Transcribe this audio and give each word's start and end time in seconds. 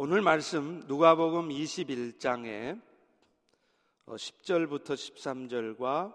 오늘 0.00 0.22
말씀 0.22 0.84
누가복음 0.86 1.48
21장에 1.48 2.80
10절부터 4.06 4.90
어, 4.92 4.94
13절과 4.94 6.14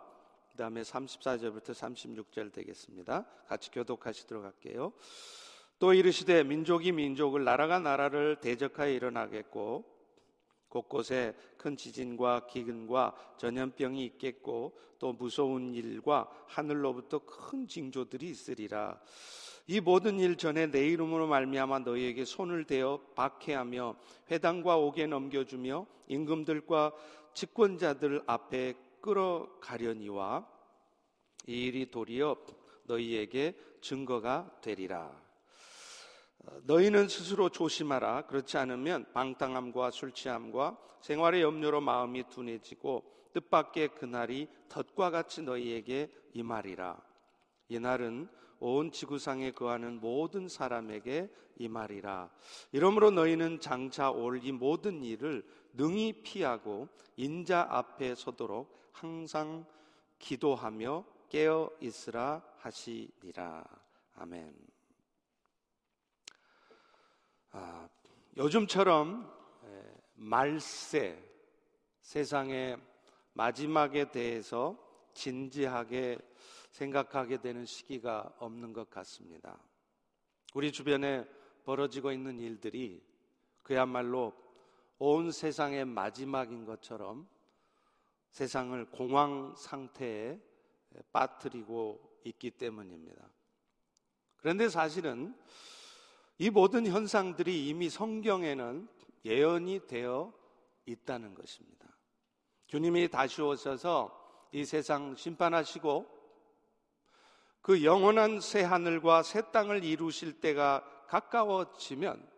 그다음에 0.52 0.84
34절부터 0.84 1.72
36절 1.72 2.54
되겠습니다. 2.54 3.26
같이 3.46 3.72
교독하시도록 3.72 4.46
할게요. 4.46 4.94
또 5.80 5.92
이르시되 5.92 6.46
민족이 6.46 6.94
민족을 6.94 7.44
나라가 7.44 7.80
나라를 7.80 8.38
대적하여 8.40 8.90
일어나겠고 8.90 9.84
곳곳에 10.70 11.36
큰 11.58 11.76
지진과 11.76 12.48
기근과 12.48 13.36
전염병이 13.36 14.06
있겠고 14.06 14.80
또 14.98 15.12
무서운 15.12 15.74
일과 15.74 16.30
하늘로부터 16.48 17.20
큰 17.20 17.68
징조들이 17.68 18.30
있으리라. 18.30 19.02
이 19.66 19.80
모든 19.80 20.20
일 20.20 20.36
전에 20.36 20.68
내 20.68 20.88
이름으로 20.88 21.28
말미암아 21.28 21.80
너희에게 21.80 22.26
손을 22.26 22.66
대어 22.66 23.00
박해하며 23.16 23.96
회당과 24.30 24.78
옥에 24.78 25.08
넘겨주며 25.08 25.86
임금들과 26.08 26.92
집권자들 27.34 28.24
앞에 28.28 28.74
끌어가려니와 29.00 30.48
이 31.48 31.66
일이 31.66 31.90
도리어 31.90 32.36
너희에게 32.84 33.58
증거가 33.82 34.52
되리라. 34.62 35.24
너희는 36.64 37.08
스스로 37.08 37.48
조심하라. 37.50 38.28
그렇지 38.28 38.58
않으면 38.58 39.06
방탕함과 39.14 39.92
술 39.92 40.12
취함과 40.12 40.78
생활의 41.00 41.42
염려로 41.42 41.80
마음이 41.80 42.28
둔해지고 42.30 43.04
뜻밖의 43.34 43.96
그날이 43.96 44.50
덫과 44.70 45.10
같이 45.10 45.42
너희에게 45.42 46.12
임하리라. 46.34 47.02
이날은 47.70 48.30
온 48.66 48.92
지구상에 48.94 49.52
거하는 49.52 50.00
모든 50.00 50.48
사람에게 50.48 51.30
임하리라. 51.58 52.32
이러므로 52.72 53.12
너희는 53.12 53.60
장차 53.60 54.10
올 54.10 54.38
이 54.42 54.54
모든 54.54 55.04
일을 55.04 55.46
능히 55.74 56.24
피하고 56.24 56.88
인자 57.18 57.68
앞에 57.70 58.16
서도록 58.16 58.90
항상 58.94 59.66
기도하며 60.18 61.04
깨어 61.28 61.72
있으라 61.82 62.42
하시니라. 62.60 63.66
아멘. 64.16 64.56
아, 67.52 67.90
요즘처럼 68.38 69.30
말세, 70.14 71.22
세상의 72.00 72.78
마지막에 73.34 74.10
대해서 74.10 74.78
진지하게 75.14 76.18
생각하게 76.74 77.38
되는 77.38 77.66
시기가 77.66 78.34
없는 78.40 78.74
것 78.74 78.90
같습니다. 78.90 79.60
우리 80.56 80.72
주변에 80.72 81.26
벌어지고 81.66 82.12
있는 82.12 82.40
일들이 82.40 83.02
그야말로 83.62 84.34
온 84.98 85.32
세상의 85.32 85.86
마지막인 85.86 86.66
것처럼 86.66 87.28
세상을 88.32 88.86
공황 88.90 89.54
상태에 89.56 90.40
빠뜨리고 91.12 92.20
있기 92.24 92.52
때문입니다. 92.52 93.30
그런데 94.38 94.68
사실은 94.68 95.36
이 96.40 96.50
모든 96.50 96.88
현상들이 96.88 97.68
이미 97.68 97.90
성경에는 97.90 98.88
예언이 99.26 99.88
되어 99.88 100.34
있다는 100.86 101.36
것입니다. 101.36 101.88
주님이 102.66 103.10
다시 103.10 103.42
오셔서 103.44 104.50
이 104.52 104.66
세상 104.66 105.16
심판하시고 105.16 106.13
그 107.64 107.86
영원한 107.86 108.42
새 108.42 108.62
하늘과 108.62 109.24
새 109.24 109.50
땅을 109.52 109.86
이루실 109.86 110.42
때가 110.42 110.84
가까워지면 111.08 112.30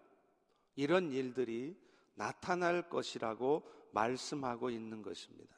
이런 0.75 1.11
일들이 1.11 1.75
나타날 2.13 2.89
것이라고 2.89 3.67
말씀하고 3.91 4.69
있는 4.69 5.01
것입니다. 5.01 5.55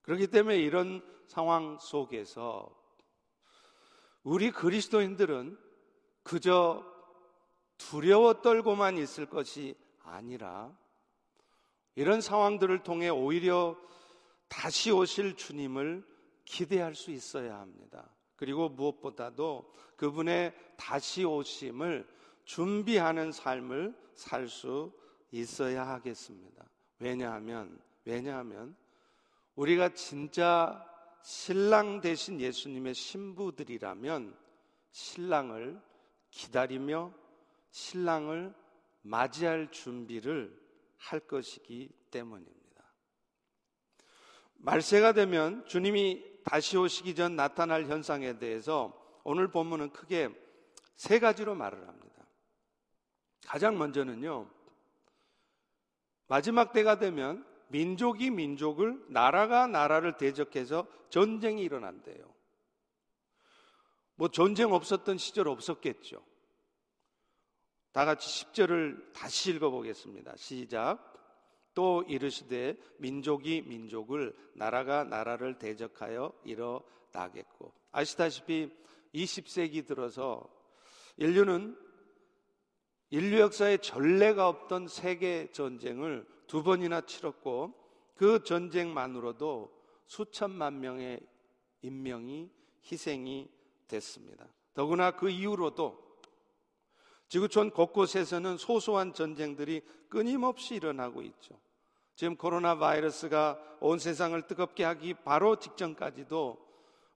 그렇기 0.00 0.28
때문에 0.28 0.56
이런 0.56 1.02
상황 1.26 1.78
속에서 1.78 2.74
우리 4.22 4.50
그리스도인들은 4.50 5.58
그저 6.22 6.82
두려워 7.76 8.40
떨고만 8.40 8.96
있을 8.96 9.26
것이 9.26 9.74
아니라 10.02 10.74
이런 11.96 12.22
상황들을 12.22 12.82
통해 12.82 13.10
오히려 13.10 13.76
다시 14.48 14.90
오실 14.90 15.36
주님을 15.36 16.02
기대할 16.46 16.94
수 16.94 17.10
있어야 17.10 17.58
합니다. 17.58 18.10
그리고 18.44 18.68
무엇보다도 18.68 19.72
그분의 19.96 20.54
다시 20.76 21.24
오심을 21.24 22.06
준비하는 22.44 23.32
삶을 23.32 23.96
살 24.12 24.48
수 24.48 24.92
있어야 25.30 25.88
하겠습니다. 25.88 26.62
왜냐하면, 26.98 27.80
왜냐하면 28.04 28.76
우리가 29.54 29.94
진짜 29.94 30.86
신랑 31.22 32.02
대신 32.02 32.38
예수님의 32.38 32.92
신부들이라면 32.92 34.36
신랑을 34.90 35.80
기다리며 36.28 37.14
신랑을 37.70 38.54
맞이할 39.00 39.70
준비를 39.70 40.54
할 40.98 41.20
것이기 41.20 41.88
때문입니다. 42.10 42.84
말세가 44.56 45.14
되면 45.14 45.64
주님이 45.66 46.33
다시 46.44 46.76
오시기 46.76 47.14
전 47.14 47.36
나타날 47.36 47.86
현상에 47.86 48.38
대해서 48.38 48.92
오늘 49.24 49.48
본문은 49.48 49.90
크게 49.92 50.28
세 50.96 51.18
가지로 51.18 51.54
말을 51.54 51.88
합니다. 51.88 52.26
가장 53.46 53.78
먼저는요, 53.78 54.48
마지막 56.26 56.72
때가 56.72 56.98
되면 56.98 57.46
민족이 57.68 58.30
민족을, 58.30 59.04
나라가 59.08 59.66
나라를 59.66 60.16
대적해서 60.16 60.86
전쟁이 61.10 61.62
일어난대요. 61.62 62.32
뭐 64.16 64.28
전쟁 64.28 64.72
없었던 64.72 65.18
시절 65.18 65.48
없었겠죠. 65.48 66.24
다 67.92 68.04
같이 68.04 68.46
10절을 68.46 69.12
다시 69.12 69.50
읽어보겠습니다. 69.52 70.36
시작. 70.36 71.13
또 71.74 72.04
이르시되 72.08 72.76
민족이 72.98 73.62
민족을 73.62 74.34
나라가 74.54 75.04
나라를 75.04 75.58
대적하여 75.58 76.32
일어나겠고 76.44 77.72
아시다시피 77.92 78.70
20세기 79.14 79.86
들어서 79.86 80.48
인류는 81.16 81.76
인류 83.10 83.40
역사에 83.40 83.76
전례가 83.78 84.48
없던 84.48 84.88
세계 84.88 85.50
전쟁을 85.52 86.26
두 86.46 86.62
번이나 86.62 87.02
치렀고 87.02 87.74
그 88.14 88.42
전쟁만으로도 88.42 89.72
수천만 90.06 90.80
명의 90.80 91.20
인명이 91.82 92.50
희생이 92.90 93.48
됐습니다. 93.86 94.46
더구나 94.72 95.12
그 95.12 95.30
이후로도 95.30 96.02
지구촌 97.28 97.70
곳곳에서는 97.70 98.58
소소한 98.58 99.12
전쟁들이 99.12 99.82
끊임없이 100.08 100.74
일어나고 100.74 101.22
있죠. 101.22 101.58
지금 102.14 102.36
코로나 102.36 102.78
바이러스가 102.78 103.58
온 103.80 103.98
세상을 103.98 104.40
뜨겁게 104.46 104.84
하기 104.84 105.14
바로 105.14 105.56
직전까지도 105.56 106.64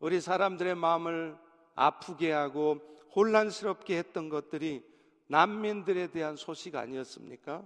우리 0.01 0.21
사람들의 0.21 0.75
마음을 0.75 1.37
아프게 1.75 2.33
하고 2.33 2.81
혼란스럽게 3.15 3.97
했던 3.97 4.29
것들이 4.29 4.85
난민들에 5.29 6.09
대한 6.09 6.37
소식 6.37 6.75
아니었습니까? 6.75 7.65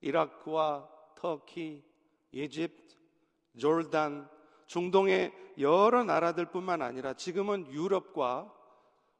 이라크와 0.00 0.88
터키, 1.14 1.84
이집트, 2.32 2.96
졸단, 3.58 4.28
중동의 4.66 5.32
여러 5.58 6.04
나라들뿐만 6.04 6.82
아니라 6.82 7.14
지금은 7.14 7.70
유럽과 7.70 8.52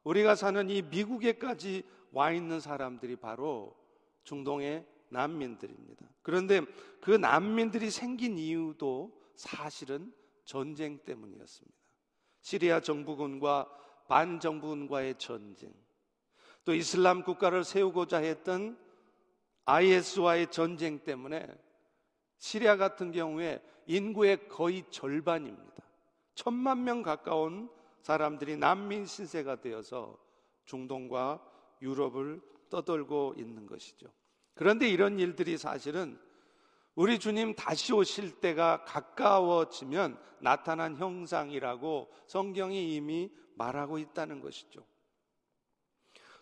우리가 0.03 0.35
사는 0.35 0.69
이 0.69 0.81
미국에까지 0.81 1.83
와 2.11 2.31
있는 2.31 2.59
사람들이 2.59 3.15
바로 3.17 3.75
중동의 4.23 4.85
난민들입니다. 5.09 6.05
그런데 6.21 6.61
그 7.01 7.11
난민들이 7.11 7.89
생긴 7.89 8.37
이유도 8.37 9.17
사실은 9.35 10.13
전쟁 10.45 10.99
때문이었습니다. 10.99 11.77
시리아 12.41 12.79
정부군과 12.79 13.69
반정부군과의 14.07 15.15
전쟁, 15.17 15.71
또 16.65 16.73
이슬람 16.73 17.23
국가를 17.23 17.63
세우고자 17.63 18.17
했던 18.17 18.77
IS와의 19.65 20.49
전쟁 20.51 21.03
때문에 21.03 21.47
시리아 22.37 22.77
같은 22.77 23.11
경우에 23.11 23.61
인구의 23.85 24.47
거의 24.47 24.83
절반입니다. 24.89 25.83
천만 26.33 26.83
명 26.83 27.03
가까운 27.03 27.69
사람들이 28.01 28.57
난민 28.57 29.05
신세가 29.05 29.61
되어서 29.61 30.17
중동과 30.65 31.43
유럽을 31.81 32.41
떠돌고 32.69 33.35
있는 33.37 33.65
것이죠. 33.65 34.07
그런데 34.53 34.89
이런 34.89 35.19
일들이 35.19 35.57
사실은 35.57 36.19
우리 36.95 37.17
주님 37.17 37.55
다시 37.55 37.93
오실 37.93 38.39
때가 38.41 38.83
가까워지면 38.83 40.19
나타난 40.39 40.97
형상이라고 40.97 42.11
성경이 42.27 42.95
이미 42.95 43.31
말하고 43.55 43.99
있다는 43.99 44.41
것이죠. 44.41 44.85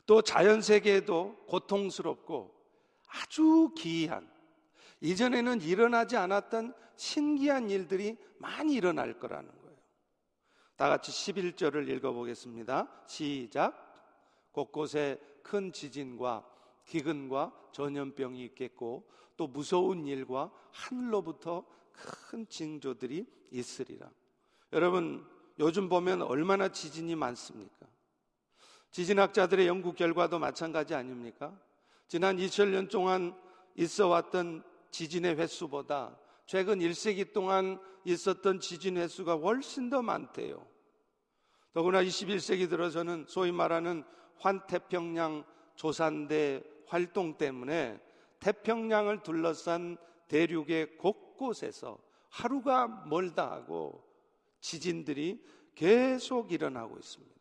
또 0.06 0.22
자연 0.22 0.62
세계에도 0.62 1.36
고통스럽고 1.48 2.56
아주 3.08 3.72
기이한 3.78 4.30
이전에는 5.02 5.62
일어나지 5.62 6.18
않았던 6.18 6.74
신기한 6.96 7.70
일들이 7.70 8.18
많이 8.40 8.74
일어날 8.74 9.20
거라는 9.20 9.50
거예요. 9.62 9.78
다 10.76 10.90
같이 10.90 11.12
11절을 11.12 11.88
읽어 11.90 12.14
보겠습니다. 12.14 12.88
시작. 13.08 13.84
곳곳에 14.52 15.20
큰 15.44 15.72
지진과 15.72 16.57
기근과 16.88 17.54
전염병이 17.72 18.44
있겠고 18.46 19.08
또 19.36 19.48
무서운 19.48 20.08
일과 20.08 20.52
하늘로부터 20.72 21.64
큰 21.92 22.48
징조들이 22.48 23.26
있으리라. 23.52 24.10
여러분, 24.74 25.26
요즘 25.60 25.90
보면 25.90 26.22
얼마나 26.24 26.70
지진이 26.70 27.16
많습니까? 27.16 27.88
지진학자들의 28.92 29.68
연구 29.68 29.94
결과도 29.94 30.40
마찬가지 30.40 30.96
아닙니까? 30.96 31.58
지난 32.08 32.38
2000년 32.38 32.90
동안 32.90 33.36
있어 33.76 34.08
왔던 34.08 34.64
지진의 34.92 35.38
횟수보다 35.38 36.18
최근 36.46 36.80
1세기 36.80 37.34
동안 37.34 37.80
있었던 38.06 38.60
지진 38.60 38.98
횟수가 38.98 39.36
훨씬 39.36 39.90
더 39.90 40.02
많대요. 40.02 40.66
더구나 41.74 42.02
21세기 42.02 42.70
들어서는 42.70 43.26
소위 43.28 43.52
말하는 43.52 44.04
환태평양 44.38 45.44
조산대 45.76 46.64
활동 46.88 47.38
때문에 47.38 48.00
태평양을 48.40 49.24
둘러싼 49.24 49.98
대륙의 50.28 50.98
곳곳에서 50.98 51.98
하루가 52.30 52.88
멀다 52.88 53.52
하고 53.52 54.04
지진들이 54.60 55.44
계속 55.76 56.52
일어나고 56.52 56.98
있습니다. 56.98 57.38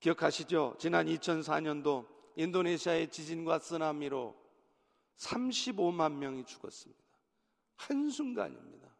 기억하시죠? 0.00 0.76
지난 0.78 1.06
2004년도 1.06 2.06
인도네시아의 2.36 3.10
지진과 3.10 3.58
쓰나미로 3.60 4.36
35만 5.16 6.12
명이 6.12 6.44
죽었습니다. 6.44 7.02
한순간입니다. 7.76 8.94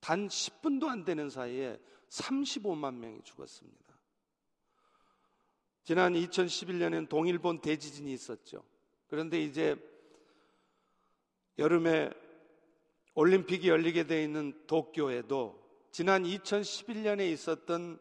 단 0.00 0.28
10분도 0.28 0.88
안 0.88 1.04
되는 1.04 1.30
사이에 1.30 1.78
35만 2.08 2.94
명이 2.94 3.22
죽었습니다. 3.22 3.87
지난 5.88 6.12
2011년엔 6.12 7.08
동일본 7.08 7.62
대지진이 7.62 8.12
있었죠. 8.12 8.62
그런데 9.06 9.40
이제 9.40 9.74
여름에 11.56 12.10
올림픽이 13.14 13.70
열리게 13.70 14.06
돼 14.06 14.22
있는 14.22 14.52
도쿄에도 14.66 15.66
지난 15.90 16.24
2011년에 16.24 17.32
있었던 17.32 17.98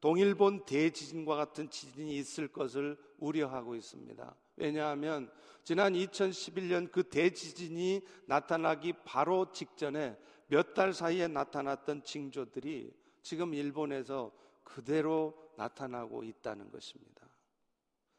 동일본 0.00 0.64
대지진과 0.64 1.34
같은 1.34 1.68
지진이 1.70 2.16
있을 2.18 2.46
것을 2.46 2.96
우려하고 3.18 3.74
있습니다. 3.74 4.36
왜냐하면 4.54 5.28
지난 5.64 5.94
2011년 5.94 6.92
그 6.92 7.02
대지진이 7.02 8.02
나타나기 8.26 8.92
바로 9.04 9.50
직전에 9.50 10.16
몇 10.46 10.72
달 10.74 10.92
사이에 10.92 11.26
나타났던 11.26 12.04
징조들이 12.04 12.94
지금 13.22 13.54
일본에서 13.54 14.30
그대로 14.62 15.34
나타나고 15.56 16.22
있다는 16.22 16.70
것입니다. 16.70 17.23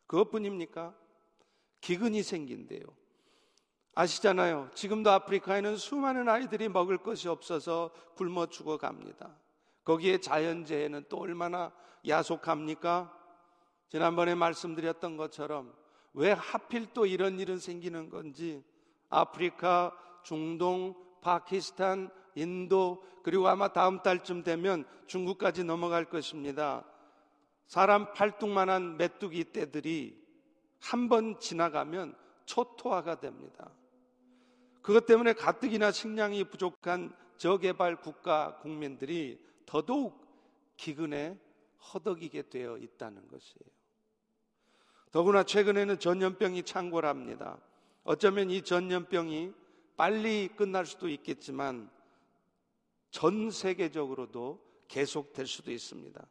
그것뿐입니까? 0.08 0.96
기근이 1.82 2.24
생긴대요. 2.24 2.82
아시잖아요. 3.96 4.72
지금도 4.74 5.10
아프리카에는 5.10 5.78
수많은 5.78 6.28
아이들이 6.28 6.68
먹을 6.68 6.98
것이 6.98 7.30
없어서 7.30 7.92
굶어 8.16 8.48
죽어갑니다. 8.48 9.36
거기에 9.86 10.18
자연재해는 10.18 11.06
또 11.08 11.20
얼마나 11.20 11.72
야속합니까? 12.08 13.14
지난번에 13.90 14.36
말씀드렸던 14.36 15.16
것처럼 15.16 15.74
왜 16.14 16.32
하필 16.32 16.88
또 16.94 17.06
이런 17.06 17.40
일은 17.40 17.60
생기는 17.60 18.10
건지 18.10 18.64
아프리카, 19.10 19.96
중동, 20.24 20.96
파키스탄, 21.22 22.10
인도, 22.36 23.04
그리고 23.24 23.48
아마 23.48 23.72
다음 23.72 24.02
달쯤 24.02 24.44
되면 24.44 24.86
중국까지 25.08 25.64
넘어갈 25.64 26.06
것입니다. 26.06 26.84
사람 27.68 28.14
팔뚝만한 28.14 28.98
메뚜기 28.98 29.52
떼들이 29.52 30.24
한 30.80 31.10
번 31.10 31.40
지나가면 31.40 32.16
초토화가 32.46 33.20
됩니다. 33.20 33.72
그것 34.82 35.08
때문에 35.08 35.34
가뜩이나 35.34 35.92
식량이 35.92 36.44
부족한 36.46 37.16
저개발 37.38 38.02
국가 38.02 38.60
국민들이 38.60 39.44
더더욱 39.66 40.24
기근에 40.78 41.40
허덕이게 41.94 42.50
되어 42.50 42.78
있다는 42.78 43.28
것이에요. 43.28 43.76
더구나 45.12 45.44
최근에는 45.44 45.98
전염병이 45.98 46.64
창궐합니다. 46.64 47.58
어쩌면 48.04 48.52
이 48.52 48.62
전염병이 48.62 49.54
빨리 49.98 50.50
끝날 50.50 50.86
수도 50.86 51.10
있겠지만 51.10 51.90
전 53.10 53.50
세계적으로도 53.50 54.62
계속될 54.88 55.48
수도 55.48 55.72
있습니다. 55.72 56.28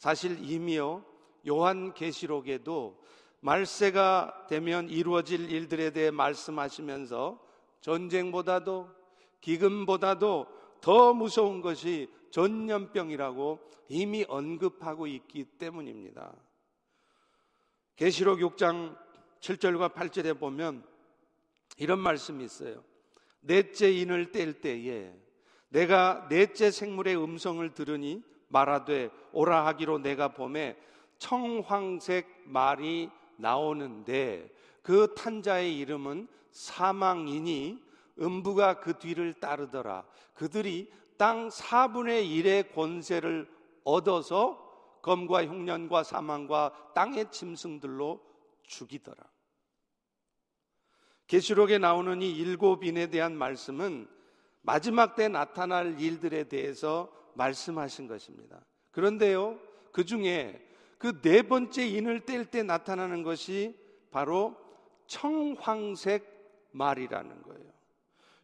사실 0.00 0.50
이미요 0.50 1.04
요한 1.46 1.92
계시록에도 1.92 2.98
말세가 3.40 4.46
되면 4.48 4.88
이루어질 4.88 5.50
일들에 5.50 5.90
대해 5.90 6.10
말씀하시면서 6.10 7.38
전쟁보다도 7.82 8.88
기근보다도 9.42 10.46
더 10.80 11.12
무서운 11.12 11.60
것이 11.60 12.08
전염병이라고 12.30 13.60
이미 13.88 14.24
언급하고 14.26 15.06
있기 15.06 15.44
때문입니다. 15.58 16.34
계시록 17.96 18.38
6장 18.38 18.96
7절과 19.40 19.92
8절에 19.92 20.38
보면 20.38 20.82
이런 21.76 21.98
말씀이 21.98 22.42
있어요. 22.42 22.82
넷째 23.42 23.92
인을 23.92 24.32
뗄 24.32 24.62
때에 24.62 25.14
내가 25.68 26.26
넷째 26.30 26.70
생물의 26.70 27.22
음성을 27.22 27.68
들으니 27.74 28.22
말하되 28.50 29.10
오라 29.32 29.66
하기로 29.66 29.98
내가 29.98 30.28
봄에 30.28 30.76
청황색 31.18 32.44
말이 32.44 33.10
나오는데 33.36 34.52
그 34.82 35.14
탄자의 35.14 35.78
이름은 35.78 36.28
사망이니 36.50 37.82
음부가 38.20 38.80
그 38.80 38.98
뒤를 38.98 39.34
따르더라. 39.34 40.04
그들이 40.34 40.90
땅 41.16 41.48
4분의 41.48 42.26
1의 42.28 42.74
권세를 42.74 43.48
얻어서 43.84 44.68
검과 45.02 45.46
흉년과 45.46 46.02
사망과 46.02 46.92
땅의 46.94 47.30
짐승들로 47.30 48.20
죽이더라. 48.64 49.22
계시록에 51.26 51.78
나오는 51.78 52.20
이 52.22 52.30
일곱 52.30 52.84
인에 52.84 53.06
대한 53.06 53.36
말씀은 53.36 54.08
마지막 54.62 55.14
때 55.14 55.28
나타날 55.28 56.00
일들에 56.00 56.44
대해서 56.44 57.10
말씀하신 57.40 58.06
것입니다. 58.06 58.62
그런데요, 58.90 59.58
그 59.92 60.04
중에 60.04 60.66
그 60.98 61.22
네 61.22 61.40
번째 61.42 61.86
인을 61.88 62.26
뗄 62.26 62.44
때 62.44 62.62
나타나는 62.62 63.22
것이 63.22 63.74
바로 64.10 64.54
청황색 65.06 66.68
말이라는 66.72 67.42
거예요. 67.42 67.72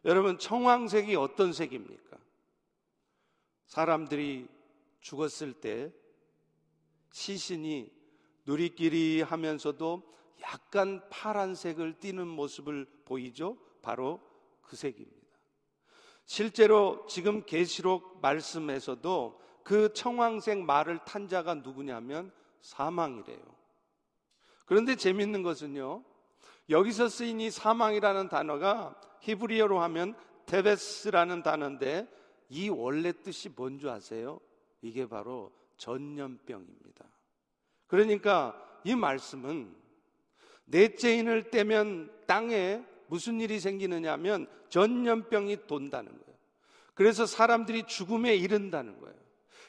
여러분, 0.05 0.39
청황색이 0.39 1.15
어떤 1.15 1.53
색입니까? 1.53 2.17
사람들이 3.67 4.47
죽었을 5.01 5.53
때 5.53 5.93
시신이 7.11 7.91
누리끼리 8.45 9.21
하면서도 9.21 10.01
약간 10.41 11.07
파란색을 11.09 11.99
띠는 11.99 12.27
모습을 12.27 12.85
보이죠? 13.05 13.57
바로 13.81 14.19
그 14.61 14.75
색입니다. 14.75 15.16
실제로 16.27 17.05
지금 17.07 17.43
계시록 17.45 18.19
말씀에서도 18.21 19.41
그 19.63 19.93
청황색 19.93 20.59
말을 20.59 20.99
탄 21.05 21.27
자가 21.27 21.55
누구냐면 21.55 22.31
사망이래요. 22.61 23.39
그런데 24.65 24.95
재밌는 24.95 25.41
것은요. 25.41 26.03
여기서 26.69 27.07
쓰인 27.07 27.39
이 27.39 27.49
사망이라는 27.49 28.27
단어가 28.27 28.99
히브리어로 29.21 29.79
하면 29.79 30.15
테베스라는 30.45 31.43
단어인데 31.43 32.07
이 32.49 32.69
원래 32.69 33.13
뜻이 33.13 33.49
뭔지 33.49 33.89
아세요? 33.89 34.41
이게 34.81 35.07
바로 35.07 35.51
전염병입니다. 35.77 37.05
그러니까 37.87 38.81
이 38.83 38.95
말씀은 38.95 39.73
넷째인을 40.65 41.51
떼면 41.51 42.25
땅에 42.27 42.83
무슨 43.07 43.41
일이 43.41 43.59
생기느냐 43.59 44.11
하면 44.13 44.47
전염병이 44.69 45.67
돈다는 45.67 46.11
거예요. 46.11 46.37
그래서 46.93 47.25
사람들이 47.25 47.83
죽음에 47.83 48.35
이른다는 48.35 48.99
거예요. 48.99 49.15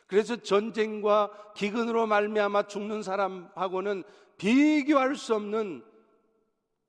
그래서 0.07 0.37
전쟁과 0.37 1.53
기근으로 1.55 2.07
말미암아 2.07 2.69
죽는 2.69 3.03
사람하고는 3.03 4.05
비교할 4.39 5.17
수 5.17 5.35
없는 5.35 5.85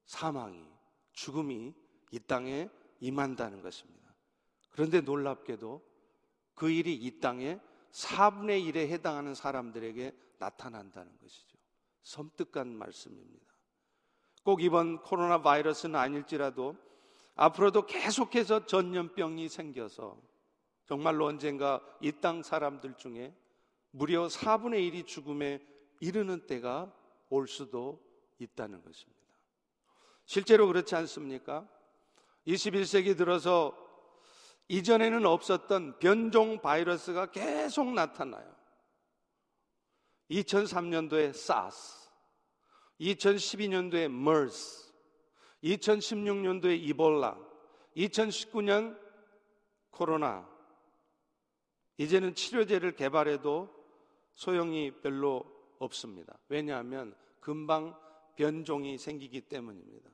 사망이 0.06 0.63
죽음이 1.12 1.74
이 2.12 2.20
땅에 2.20 2.70
임한다는 3.01 3.62
것입니다. 3.62 4.00
그런데 4.70 5.01
놀랍게도 5.01 5.86
그 6.56 6.70
일이 6.70 6.96
이 6.96 7.20
땅에 7.20 7.60
4분의 7.91 8.72
1에 8.72 8.88
해당하는 8.88 9.36
사람들에게 9.36 10.15
나타난다는 10.38 11.12
것이죠. 11.20 11.58
섬뜩한 12.03 12.74
말씀입니다. 12.74 13.49
꼭 14.43 14.62
이번 14.62 15.01
코로나 15.01 15.41
바이러스는 15.41 15.96
아닐지라도 15.96 16.75
앞으로도 17.36 17.86
계속해서 17.86 18.65
전염병이 18.65 19.48
생겨서 19.50 20.17
정말로 20.86 21.25
언젠가 21.25 21.81
이 22.01 22.12
땅 22.12 22.41
사람들 22.43 22.96
중에 22.98 23.36
무려 23.91 24.27
4분의 24.27 24.91
1이 24.91 25.05
죽음에 25.08 25.60
이르는 26.00 26.48
때가 26.48 26.93
올 27.29 27.48
수도 27.48 28.03
있다는 28.39 28.81
것입니다. 28.84 29.19
실제로 30.25 30.67
그렇지 30.67 30.96
않습니까? 30.96 31.67
21세기 32.48 33.17
들어서 33.17 33.75
이전에는 34.67 35.25
없었던 35.25 36.00
변종 36.00 36.62
바이러스가 36.62 37.31
계속 37.31 37.91
나타나요. 37.93 38.55
2003년도에 40.29 41.29
SARS, 41.29 42.08
2012년도에 43.00 44.06
MERS, 44.06 44.91
2016년도에 45.63 46.79
이볼라, 46.89 47.38
2019년 47.96 48.98
코로나, 49.91 50.48
이제는 51.98 52.34
치료제를 52.36 52.96
개발해도 52.96 53.70
소용이 54.34 54.91
별로 55.01 55.44
없습니다. 55.79 56.38
왜냐하면 56.48 57.13
금방 57.39 57.96
변종이 58.36 58.98
생기기 58.98 59.41
때문입니다. 59.41 60.10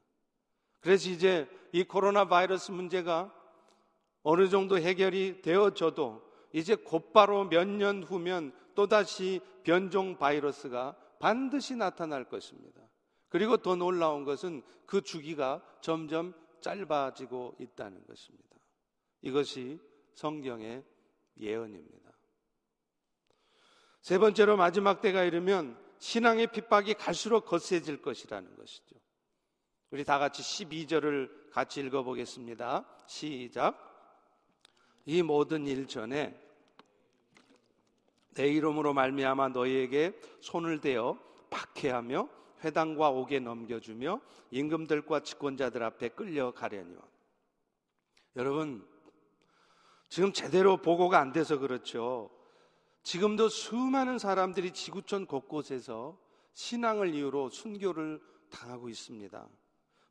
그래서 0.80 1.10
이제 1.10 1.48
이 1.72 1.84
코로나 1.84 2.28
바이러스 2.28 2.72
문제가 2.72 3.34
어느 4.24 4.50
정도 4.50 4.80
해결이 4.80 5.42
되어져도 5.44 6.24
이제 6.54 6.74
곧바로 6.76 7.46
몇 7.46 7.68
년 7.68 8.02
후면 8.02 8.52
또다시 8.74 9.42
변종 9.64 10.18
바이러스가 10.18 10.96
반드시 11.20 11.76
나타날 11.76 12.26
것입니다. 12.26 12.82
그리고 13.30 13.58
더 13.58 13.76
놀라운 13.76 14.24
것은 14.24 14.64
그 14.86 15.02
주기가 15.02 15.62
점점 15.82 16.34
짧아지고 16.62 17.58
있다는 17.60 18.06
것입니다. 18.06 18.56
이것이 19.22 19.80
성경의 20.14 20.84
예언입니다. 21.38 22.12
세 24.02 24.18
번째로 24.18 24.56
마지막 24.56 25.02
때가 25.02 25.24
이르면 25.24 25.78
신앙의 25.98 26.52
핍박이 26.52 26.94
갈수록 26.94 27.46
거세질 27.46 28.02
것이라는 28.02 28.56
것이죠. 28.56 28.96
우리 29.92 30.04
다 30.04 30.20
같이 30.20 30.42
12절을 30.42 31.52
같이 31.52 31.82
읽어보겠습니다. 31.82 32.86
시작. 33.08 33.82
이 35.06 35.22
모든 35.22 35.68
일 35.68 35.88
전에 35.88 36.40
내 38.36 38.48
이름으로 38.50 38.94
말미암아 38.94 39.50
너희에게 39.50 40.20
손을 40.42 40.80
대어 40.80 41.18
박해하며 41.50 42.30
회당과 42.64 43.10
옥에 43.10 43.40
넘겨주며 43.40 44.22
임금들과 44.52 45.22
집권자들 45.22 45.84
앞에 45.84 46.10
끌려가려니와 46.10 47.02
여러분 48.36 48.86
지금 50.10 50.32
제대로 50.32 50.78
보고가 50.78 51.20
안 51.20 51.32
돼서 51.32 51.58
그렇죠. 51.58 52.30
지금도 53.04 53.50
수많은 53.50 54.18
사람들이 54.18 54.72
지구촌 54.72 55.26
곳곳에서 55.26 56.18
신앙을 56.54 57.14
이유로 57.14 57.50
순교를 57.50 58.22
당하고 58.50 58.90
있습니다. 58.90 59.48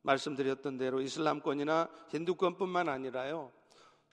말씀드렸던 0.03 0.77
대로 0.77 1.01
이슬람권이나 1.01 1.89
힌두권뿐만 2.09 2.89
아니라요. 2.89 3.51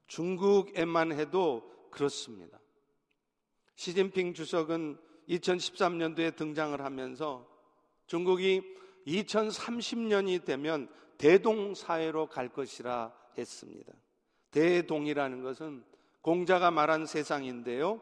중국에만 0.07 1.13
해도 1.13 1.71
그렇습니다. 1.91 2.62
시진핑 3.77 4.35
주석은 4.35 4.99
2013년도에 5.29 6.37
등장을 6.37 6.81
하면서 6.81 7.47
중국이 8.07 8.63
2030년이 9.07 10.45
되면 10.45 10.89
대동 11.19 11.75
사회로 11.75 12.27
갈 12.27 12.49
것이라 12.49 13.13
했습니다. 13.39 13.93
대동이라는 14.51 15.43
것은 15.43 15.85
공자가 16.21 16.71
말한 16.71 17.07
세상인데요. 17.07 18.01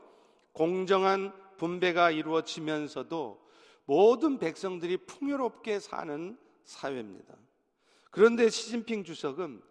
공정한 0.52 1.32
분배가 1.56 2.10
이루어지면서도 2.10 3.40
모든 3.84 4.38
백성들이 4.38 4.98
풍요롭게 4.98 5.80
사는 5.80 6.38
사회입니다. 6.64 7.34
그런데 8.10 8.48
시진핑 8.48 9.04
주석은 9.04 9.62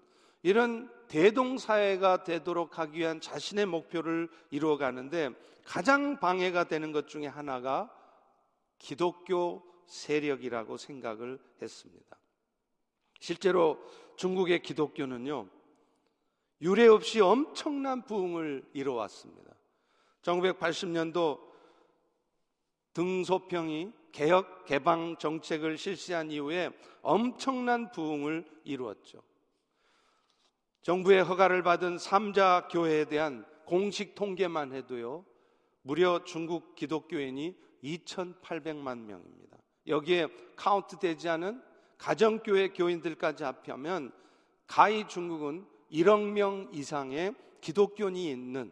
이런 0.43 0.89
대동사회가 1.09 2.23
되도록 2.23 2.79
하기 2.79 2.99
위한 2.99 3.19
자신의 3.19 3.65
목표를 3.65 4.29
이루어 4.51 4.77
가는데 4.77 5.31
가장 5.65 6.19
방해가 6.19 6.65
되는 6.65 6.91
것 6.91 7.07
중에 7.07 7.27
하나가 7.27 7.93
기독교 8.77 9.63
세력이라고 9.87 10.77
생각을 10.77 11.39
했습니다. 11.61 12.17
실제로 13.19 13.77
중국의 14.15 14.61
기독교는요, 14.61 15.49
유례 16.61 16.87
없이 16.87 17.19
엄청난 17.21 18.03
부흥을 18.03 18.69
이뤄왔습니다. 18.73 19.53
1980년도 20.21 21.39
등소평이 22.93 23.93
개혁 24.11 24.65
개방 24.65 25.17
정책을 25.17 25.77
실시한 25.77 26.31
이후에 26.31 26.69
엄청난 27.01 27.91
부흥을 27.91 28.45
이루었죠. 28.63 29.28
정부의 30.81 31.23
허가를 31.23 31.63
받은 31.63 31.97
삼자 31.97 32.67
교회에 32.71 33.05
대한 33.05 33.45
공식 33.65 34.15
통계만 34.15 34.73
해도요. 34.73 35.25
무려 35.81 36.23
중국 36.23 36.75
기독교인이 36.75 37.55
2,800만 37.83 38.99
명입니다. 38.99 39.57
여기에 39.87 40.27
카운트 40.55 40.97
되지 40.97 41.29
않은 41.29 41.61
가정교회 41.97 42.69
교인들까지 42.69 43.43
합하면 43.43 44.11
가히 44.67 45.07
중국은 45.07 45.65
1억 45.91 46.31
명 46.31 46.69
이상의 46.73 47.33
기독교인이 47.61 48.29
있는 48.29 48.71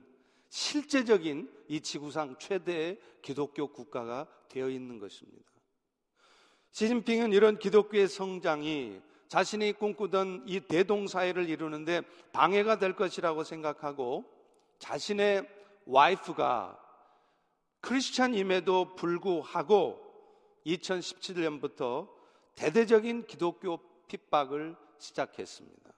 실제적인 0.50 1.52
이 1.68 1.82
지구상 1.82 2.38
최대의 2.40 3.00
기독교 3.22 3.68
국가가 3.68 4.28
되어 4.48 4.70
있는 4.70 5.00
것입니다. 5.00 5.52
시진핑은 6.72 7.34
이런 7.34 7.58
기독교의 7.58 8.08
성장이 8.08 9.02
자신이 9.27 9.74
꿈꾸던 9.74 10.43
이 10.48 10.60
대동사회를 10.62 11.50
이루는데 11.50 12.01
방해가 12.31 12.79
될 12.79 12.96
것이라고 12.96 13.43
생각하고 13.43 14.25
자신의 14.79 15.48
와이프가 15.86 16.79
크리스찬임에도 17.81 18.96
불구하고 18.96 20.01
2017년부터 20.65 22.10
대대적인 22.55 23.27
기독교 23.27 23.79
핍박을 24.07 24.75
시작했습니다. 24.98 25.93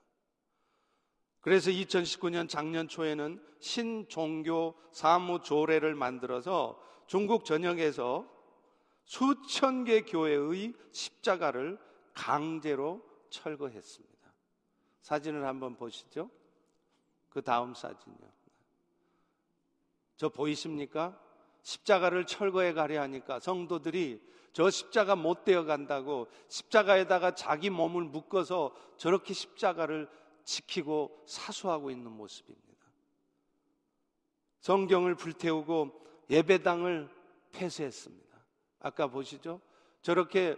그래서 1.42 1.72
2019년 1.72 2.50
작년 2.50 2.88
초에는 2.88 3.42
신종교 3.60 4.76
사무조례를 4.92 5.96
만들어서 5.96 6.80
중국 7.08 7.46
전역에서 7.46 8.28
수천 9.06 9.86
개 9.86 10.02
교회의 10.02 10.74
십자가를 10.92 11.80
강제로 12.14 13.02
철거했습니다. 13.30 14.34
사진을 15.02 15.46
한번 15.46 15.76
보시죠. 15.76 16.30
그 17.30 17.42
다음 17.42 17.74
사진이요. 17.74 18.40
저 20.18 20.30
보이십니까? 20.30 21.20
십자가를 21.62 22.26
철거해 22.26 22.74
가려 22.74 23.02
하니까 23.02 23.40
성도들이 23.40 24.22
저 24.52 24.70
십자가 24.70 25.16
못 25.16 25.44
되어 25.44 25.64
간다고 25.64 26.28
십자가에다가 26.48 27.36
자기 27.36 27.70
몸을 27.70 28.04
묶어서 28.04 28.76
저렇게 28.98 29.34
십자가를 29.34 30.10
지키고 30.44 31.24
사수하고 31.28 31.92
있는 31.92 32.12
모습입니다. 32.12 32.70
성경을 34.60 35.16
불태우고 35.16 35.92
예배당을 36.30 37.10
폐쇄했습니다. 37.52 38.38
아까 38.80 39.08
보시죠? 39.08 39.62
저렇게 40.02 40.58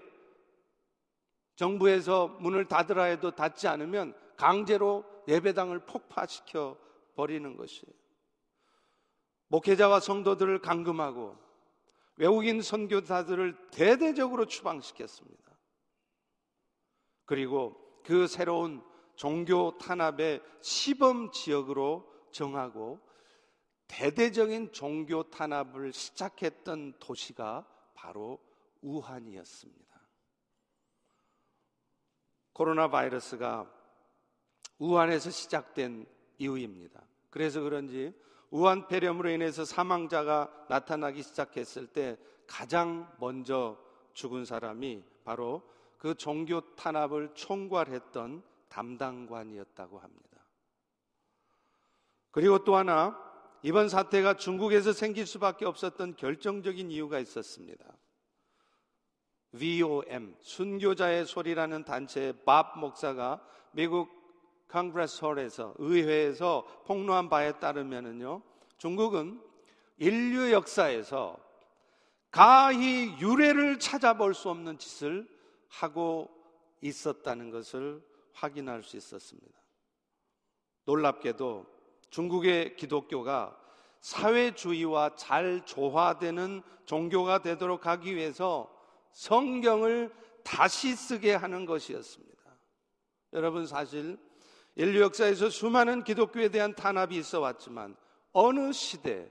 정부에서 1.62 2.28
문을 2.40 2.66
닫으라 2.66 3.04
해도 3.04 3.30
닫지 3.36 3.68
않으면 3.68 4.16
강제로 4.36 5.06
예배당을 5.28 5.86
폭파시켜 5.86 6.76
버리는 7.16 7.56
것이에요. 7.56 7.94
목회자와 9.50 10.00
성도들을 10.00 10.60
감금하고 10.62 11.38
외국인 12.16 12.64
선교사들을 12.64 13.70
대대적으로 13.70 14.46
추방시켰습니다. 14.46 15.52
그리고 17.26 17.78
그 18.04 18.26
새로운 18.26 18.84
종교 19.16 19.78
탄압의 19.78 20.42
시범 20.62 21.32
지역으로 21.32 22.12
정하고 22.32 23.00
대대적인 23.88 24.72
종교 24.72 25.22
탄압을 25.30 25.94
시작했던 25.94 26.94
도시가 27.00 27.68
바로 27.94 28.40
우한이었습니다. 28.82 29.91
코로나 32.54 32.90
바이러스가 32.90 33.72
우한에서 34.78 35.30
시작된 35.30 36.06
이후입니다. 36.38 37.02
그래서 37.30 37.62
그런지 37.62 38.14
우한 38.50 38.88
폐렴으로 38.88 39.30
인해서 39.30 39.64
사망자가 39.64 40.66
나타나기 40.68 41.24
시작했을 41.24 41.88
때 41.88 42.18
가장 42.48 43.10
먼저 43.20 43.78
죽은 44.14 44.46
사람이 44.46 45.04
바로 45.24 45.62
그 45.98 46.16
종교 46.16 46.62
탄압을 46.76 47.34
총괄했던 47.34 48.44
담당관이었다고 48.68 50.00
합니다. 50.00 50.46
그리고 52.32 52.64
또 52.64 52.76
하나 52.76 53.18
이번 53.62 53.88
사태가 53.88 54.36
중국에서 54.36 54.94
생길 54.94 55.28
수밖에 55.28 55.66
없었던 55.66 56.16
결정적인 56.16 56.90
이유가 56.90 57.20
있었습니다. 57.20 57.86
VOM 59.54 60.36
순교자의 60.42 61.26
소리라는 61.26 61.84
단체의 61.84 62.34
밥 62.46 62.78
목사가 62.80 63.42
미국 63.72 64.10
Congress 64.70 65.23
Hall에서 65.23 65.76
의회에서 65.78 66.66
폭로한 66.86 67.30
바에 67.30 67.60
따르면은요. 67.60 68.42
중국은 68.78 69.42
인류 69.98 70.52
역사에서 70.52 71.38
가히 72.32 73.14
유래를 73.20 73.80
찾아볼 73.80 74.34
수 74.34 74.50
없는 74.50 74.78
짓을 74.78 75.28
하고 75.68 76.30
있었다는 76.80 77.52
것을 77.52 78.02
확인할 78.34 78.84
수 78.84 78.96
있었습니다. 78.96 79.60
놀랍게도 80.86 81.66
중국의 82.10 82.78
기독교가 82.78 83.58
사회주의와 84.00 85.16
잘 85.16 85.64
조화되는 85.66 86.64
종교가 86.86 87.42
되도록 87.42 87.86
하기 87.86 88.16
위해서 88.16 88.81
성경을 89.14 90.12
다시 90.44 90.96
쓰게 90.96 91.36
하는 91.36 91.66
것이었습니다. 91.66 92.32
여러분 93.34 93.66
사실 93.66 94.18
인류 94.76 95.02
역사에서 95.02 95.50
수많은 95.50 96.04
기독교에 96.04 96.50
대한 96.50 96.74
탄압이 96.76 97.16
있어 97.18 97.40
왔지만 97.40 97.96
어느 98.34 98.72
시대, 98.72 99.30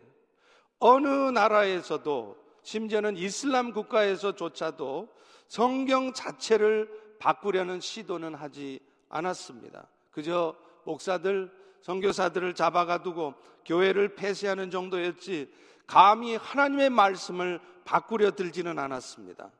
어느 0.79 1.07
나라에서도 1.07 2.37
심지어는 2.63 3.17
이슬람 3.17 3.73
국가에서조차도 3.73 5.09
성경 5.49 6.13
자체를 6.13 6.91
바꾸려는 7.19 7.81
시도는 7.81 8.35
하지 8.35 8.81
않았습니다. 9.09 9.89
그저 10.11 10.55
목사들, 10.85 11.51
선교사들을 11.83 12.55
잡아가두고 12.55 13.35
교회를 13.65 14.15
폐쇄하는 14.15 14.71
정도였지 14.71 15.53
감히 15.87 16.37
하나님의 16.37 16.91
말씀을 16.91 17.61
바꾸려 17.85 18.31
들지는 18.31 18.79
않았습니다. 18.79 19.51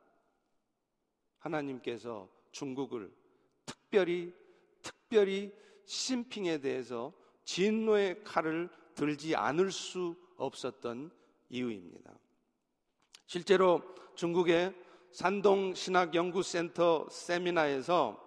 하나님께서 1.41 2.29
중국을 2.51 3.13
특별히 3.65 4.33
특별히 4.81 5.53
시진핑에 5.85 6.59
대해서 6.59 7.13
진노의 7.43 8.23
칼을 8.23 8.69
들지 8.95 9.35
않을 9.35 9.71
수 9.71 10.15
없었던 10.37 11.11
이유입니다. 11.49 12.11
실제로 13.25 13.81
중국의 14.15 14.73
산동 15.11 15.73
신학 15.73 16.15
연구센터 16.15 17.07
세미나에서 17.09 18.17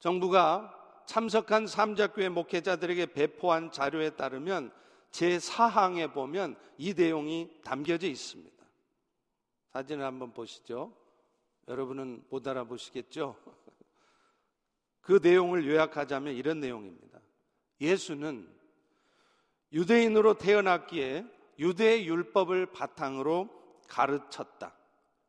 정부가 0.00 0.78
참석한 1.06 1.66
삼자교회 1.66 2.28
목회자들에게 2.28 3.06
배포한 3.12 3.70
자료에 3.70 4.10
따르면 4.10 4.72
제4항에 5.10 6.12
보면 6.12 6.56
이 6.78 6.94
내용이 6.94 7.50
담겨져 7.62 8.08
있습니다. 8.08 8.52
사진을 9.72 10.04
한번 10.04 10.32
보시죠. 10.32 11.01
여러분은 11.68 12.24
못 12.28 12.46
알아보시겠죠? 12.46 13.36
그 15.00 15.20
내용을 15.22 15.66
요약하자면 15.66 16.34
이런 16.34 16.60
내용입니다. 16.60 17.20
예수는 17.80 18.48
유대인으로 19.72 20.34
태어났기에 20.34 21.24
유대 21.58 22.04
율법을 22.04 22.66
바탕으로 22.66 23.48
가르쳤다. 23.88 24.74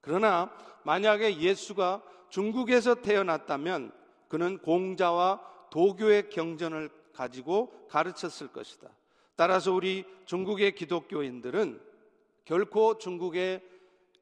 그러나 0.02 0.54
만약에 0.84 1.40
예수가 1.40 2.04
중국에서 2.30 2.96
태어났다면 2.96 3.92
그는 4.28 4.58
공자와 4.58 5.42
도교의 5.70 6.30
경전을 6.30 6.90
가지고 7.14 7.88
가르쳤을 7.88 8.48
것이다. 8.48 8.90
따라서 9.36 9.72
우리 9.72 10.06
중국의 10.26 10.76
기독교인들은 10.76 11.82
결코 12.46 12.98
중국의 12.98 13.62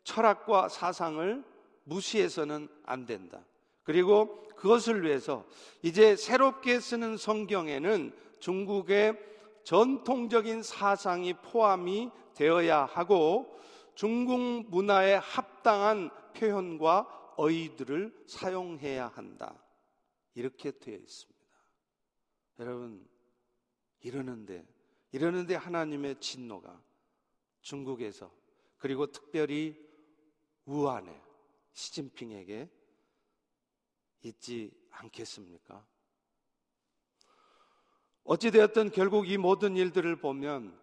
철학과 0.04 0.70
사상을 0.70 1.44
무시해서는 1.92 2.70
안 2.84 3.06
된다. 3.06 3.46
그리고 3.84 4.48
그것을 4.56 5.04
위해서 5.04 5.46
이제 5.82 6.16
새롭게 6.16 6.80
쓰는 6.80 7.18
성경에는 7.18 8.16
중국의 8.40 9.20
전통적인 9.64 10.64
사상이 10.64 11.34
포함이 11.34 12.10
되어야 12.34 12.86
하고 12.86 13.60
중국 13.96 14.70
문화에 14.70 15.16
합당한 15.16 16.10
표현과 16.34 17.34
어휘들을 17.36 18.26
사용해야 18.28 19.08
한다. 19.08 19.62
이렇게 20.34 20.72
되어 20.72 20.96
있습니다. 20.96 21.42
여러분, 22.60 23.06
이러는데, 24.00 24.66
이러는데 25.12 25.56
하나님의 25.56 26.20
진노가 26.20 26.82
중국에서 27.62 28.32
그리고 28.78 29.08
특별히 29.08 29.78
우한에 30.66 31.31
시진핑에게 31.74 32.70
있지 34.24 34.72
않겠습니까? 34.92 35.86
어찌되었든 38.24 38.92
결국 38.92 39.30
이 39.30 39.38
모든 39.38 39.76
일들을 39.76 40.16
보면 40.18 40.80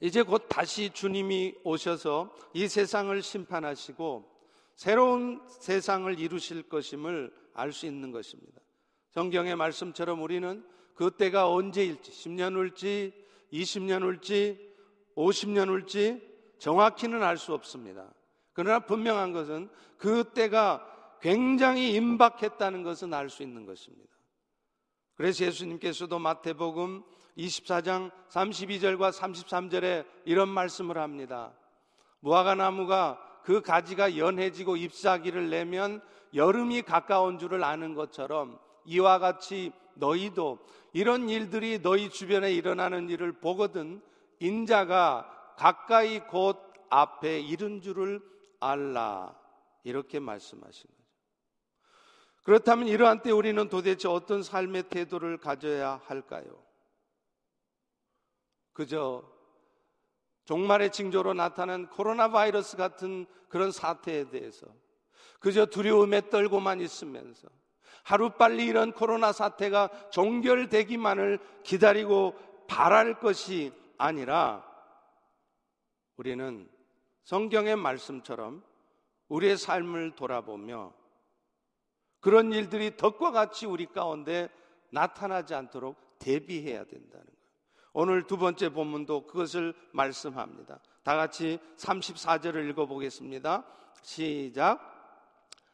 이제 0.00 0.22
곧 0.22 0.46
다시 0.48 0.90
주님이 0.90 1.56
오셔서 1.64 2.34
이 2.52 2.68
세상을 2.68 3.20
심판하시고 3.20 4.38
새로운 4.74 5.42
세상을 5.48 6.18
이루실 6.20 6.68
것임을 6.68 7.34
알 7.54 7.72
수 7.72 7.86
있는 7.86 8.12
것입니다. 8.12 8.60
성경의 9.10 9.56
말씀처럼 9.56 10.22
우리는 10.22 10.64
그 10.94 11.10
때가 11.10 11.50
언제일지, 11.50 12.12
10년 12.12 12.56
올지, 12.56 13.12
20년 13.52 14.04
올지, 14.04 14.72
50년 15.16 15.68
올지 15.70 16.22
정확히는 16.58 17.22
알 17.22 17.36
수 17.36 17.54
없습니다. 17.54 18.12
그러나 18.58 18.80
분명한 18.80 19.32
것은 19.32 19.70
그 19.98 20.24
때가 20.34 20.84
굉장히 21.20 21.92
임박했다는 21.92 22.82
것은 22.82 23.14
알 23.14 23.30
수 23.30 23.44
있는 23.44 23.64
것입니다. 23.64 24.12
그래서 25.14 25.44
예수님께서도 25.44 26.18
마태복음 26.18 27.04
24장 27.36 28.10
32절과 28.28 29.12
33절에 29.12 30.04
이런 30.24 30.48
말씀을 30.48 30.98
합니다. 30.98 31.52
무화과 32.18 32.56
나무가 32.56 33.20
그 33.44 33.62
가지가 33.62 34.16
연해지고 34.16 34.76
잎사귀를 34.76 35.50
내면 35.50 36.02
여름이 36.34 36.82
가까운 36.82 37.38
줄을 37.38 37.62
아는 37.62 37.94
것처럼 37.94 38.58
이와 38.86 39.20
같이 39.20 39.70
너희도 39.94 40.58
이런 40.94 41.28
일들이 41.28 41.80
너희 41.80 42.10
주변에 42.10 42.52
일어나는 42.52 43.08
일을 43.08 43.34
보거든 43.34 44.02
인자가 44.40 45.54
가까이 45.56 46.18
곧 46.26 46.58
앞에 46.90 47.38
이른 47.38 47.80
줄을 47.80 48.20
알라 48.60 49.38
이렇게 49.84 50.18
말씀하신 50.18 50.90
거죠. 50.90 50.98
그렇다면 52.42 52.88
이러한 52.88 53.22
때 53.22 53.30
우리는 53.30 53.68
도대체 53.68 54.08
어떤 54.08 54.42
삶의 54.42 54.84
태도를 54.84 55.38
가져야 55.38 56.00
할까요? 56.04 56.62
그저 58.72 59.22
종말의 60.46 60.92
징조로 60.92 61.34
나타난 61.34 61.90
코로나 61.90 62.30
바이러스 62.30 62.76
같은 62.76 63.26
그런 63.48 63.70
사태에 63.70 64.30
대해서 64.30 64.66
그저 65.40 65.66
두려움에 65.66 66.30
떨고만 66.30 66.80
있으면서 66.80 67.48
하루빨리 68.04 68.64
이런 68.64 68.92
코로나 68.92 69.32
사태가 69.32 70.10
종결되기만을 70.10 71.38
기다리고 71.64 72.34
바랄 72.66 73.18
것이 73.18 73.72
아니라 73.98 74.64
우리는 76.16 76.68
성경의 77.28 77.76
말씀처럼 77.76 78.62
우리의 79.28 79.58
삶을 79.58 80.12
돌아보며 80.16 80.94
그런 82.20 82.54
일들이 82.54 82.96
덕과 82.96 83.32
같이 83.32 83.66
우리 83.66 83.84
가운데 83.84 84.48
나타나지 84.92 85.54
않도록 85.54 86.18
대비해야 86.18 86.84
된다는 86.84 87.26
거예요. 87.26 87.88
오늘 87.92 88.26
두 88.26 88.38
번째 88.38 88.70
본문도 88.70 89.26
그것을 89.26 89.74
말씀합니다. 89.92 90.80
다 91.02 91.16
같이 91.16 91.58
34절을 91.76 92.66
읽어보겠습니다. 92.70 93.62
시작. 94.00 94.80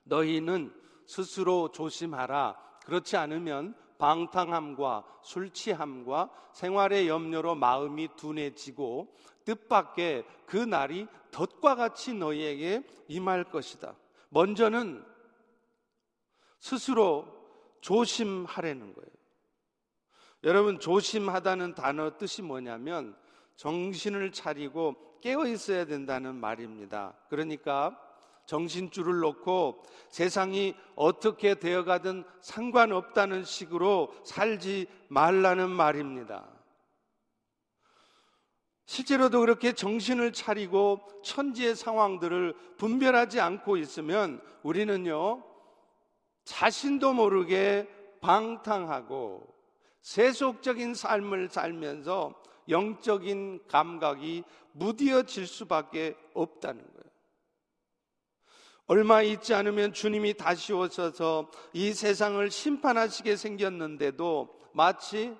너희는 0.03 0.75
스스로 1.07 1.71
조심하라. 1.71 2.59
그렇지 2.85 3.17
않으면 3.17 3.77
방탕함과 3.99 5.05
술 5.23 5.51
취함과 5.51 6.31
생활의 6.53 7.07
염려로 7.07 7.55
마음이 7.55 8.09
둔해지고 8.17 9.14
뜻밖의 9.45 10.25
그 10.47 10.57
날이 10.57 11.07
덫과 11.35 11.75
같이 11.75 12.14
너희에게 12.14 12.85
임할 13.09 13.44
것이다. 13.51 13.97
먼저는 14.29 15.05
스스로 16.61 17.27
조심하라는 17.81 18.94
거예요. 18.94 19.11
여러분, 20.44 20.79
조심하다는 20.79 21.75
단어 21.75 22.16
뜻이 22.16 22.42
뭐냐면 22.42 23.16
정신을 23.57 24.31
차리고 24.31 24.94
깨어 25.23 25.47
있어야 25.47 25.87
된다는 25.87 26.37
말입니다. 26.37 27.14
그러니까 27.29 27.99
정신줄을 28.47 29.18
놓고 29.18 29.83
세상이 30.11 30.75
어떻게 30.94 31.55
되어가든 31.55 32.25
상관없다는 32.42 33.44
식으로 33.44 34.14
살지 34.25 34.87
말라는 35.09 35.70
말입니다. 35.70 36.54
실제로도 38.94 39.40
그렇게 39.40 39.72
정신을 39.72 40.33
차리고 40.33 41.00
천지의 41.24 41.74
상황들을 41.74 42.54
분별하지 42.76 43.40
않고 43.40 43.76
있으면 43.76 44.40
우리는요, 44.62 45.42
자신도 46.44 47.14
모르게 47.14 47.88
방탕하고 48.20 49.52
세속적인 50.00 50.94
삶을 50.94 51.48
살면서 51.48 52.40
영적인 52.68 53.66
감각이 53.66 54.44
무디어질 54.70 55.48
수밖에 55.48 56.14
없다는 56.33 56.80
거예요. 56.80 57.04
얼마 58.87 59.22
있지 59.22 59.54
않으면 59.54 59.92
주님이 59.92 60.35
다시 60.35 60.72
오셔서 60.72 61.50
이 61.72 61.92
세상을 61.92 62.48
심판하시게 62.48 63.35
생겼는데도 63.35 64.57
마치 64.72 65.37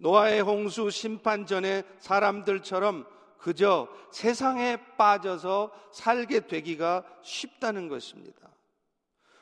노아의 0.00 0.40
홍수 0.40 0.90
심판 0.90 1.46
전에 1.46 1.82
사람들처럼 1.98 3.06
그저 3.38 3.88
세상에 4.10 4.78
빠져서 4.96 5.70
살게 5.92 6.46
되기가 6.46 7.04
쉽다는 7.22 7.88
것입니다. 7.88 8.48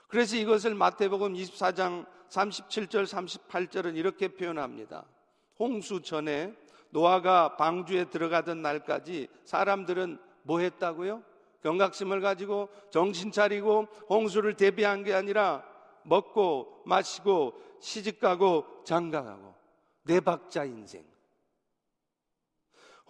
그래서 0.09 0.37
이것을 0.37 0.75
마태복음 0.75 1.35
24장 1.35 2.07
37절 2.29 3.07
38절은 3.07 3.97
이렇게 3.97 4.29
표현합니다. 4.29 5.05
홍수 5.59 6.03
전에 6.03 6.55
노아가 6.91 7.57
방주에 7.57 8.07
들어가던 8.07 8.63
날까지 8.63 9.29
사람들은 9.45 10.19
뭐 10.43 10.61
했다고요? 10.61 11.23
경각심을 11.63 12.21
가지고 12.21 12.69
정신 12.91 13.33
차리고 13.33 13.89
홍수를 14.09 14.55
대비한 14.55 15.03
게 15.03 15.13
아니라 15.13 15.65
먹고 16.05 16.83
마시고 16.87 17.55
시집가고 17.81 18.85
장가가고 18.85 19.58
네 20.09 20.21
박자 20.21 20.65
인생. 20.65 21.05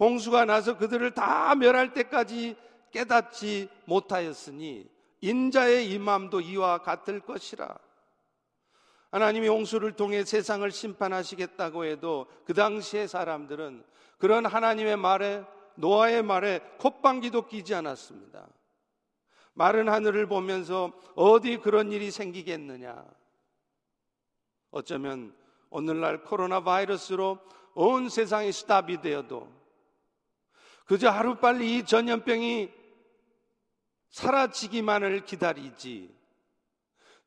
홍수가 0.01 0.43
나서 0.45 0.77
그들을 0.77 1.13
다 1.13 1.55
멸할 1.55 1.93
때까지 1.93 2.57
깨닫지 2.91 3.69
못하였으니 3.85 4.89
인자의 5.21 5.89
임함도 5.91 6.41
이와 6.41 6.79
같을 6.79 7.21
것이라. 7.21 7.77
하나님이 9.11 9.47
홍수를 9.47 9.93
통해 9.93 10.25
세상을 10.25 10.69
심판하시겠다고 10.69 11.85
해도 11.85 12.27
그 12.45 12.53
당시의 12.53 13.07
사람들은 13.07 13.85
그런 14.17 14.45
하나님의 14.45 14.97
말에 14.97 15.45
노아의 15.75 16.21
말에 16.21 16.59
콧방귀도 16.79 17.47
끼지 17.47 17.75
않았습니다. 17.75 18.45
마른 19.53 19.87
하늘을 19.87 20.27
보면서 20.27 20.91
어디 21.15 21.59
그런 21.59 21.93
일이 21.93 22.11
생기겠느냐. 22.11 23.05
어쩌면 24.71 25.38
오늘날 25.69 26.23
코로나 26.23 26.63
바이러스로 26.63 27.39
온 27.75 28.09
세상이 28.09 28.51
스탑이 28.51 29.01
되어도 29.01 29.47
그저 30.85 31.09
하루빨리 31.09 31.77
이 31.77 31.85
전염병이 31.85 32.71
사라지기만을 34.09 35.23
기다리지 35.25 36.17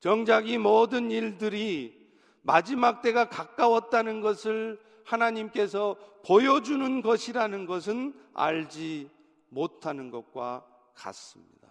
정작 0.01 0.49
이 0.49 0.59
모든 0.59 1.11
일들이 1.13 2.03
마지막 2.43 3.03
때가 3.03 3.29
가까웠다는 3.29 4.21
것을 4.21 4.81
하나님께서 5.05 5.97
보여주는 6.25 7.03
것이라는 7.03 7.67
것은 7.67 8.13
알지 8.35 9.11
못하는 9.49 10.11
것과 10.11 10.67
같습니다. 10.95 11.69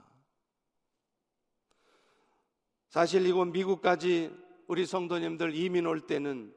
사실 2.88 3.26
이곳 3.26 3.46
미국까지 3.46 4.34
우리 4.68 4.86
성도님들 4.86 5.56
이민 5.56 5.86
올 5.86 6.02
때는 6.02 6.54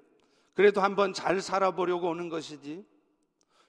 그래도 0.55 0.81
한번 0.81 1.13
잘 1.13 1.41
살아보려고 1.41 2.09
오는 2.09 2.29
것이지 2.29 2.85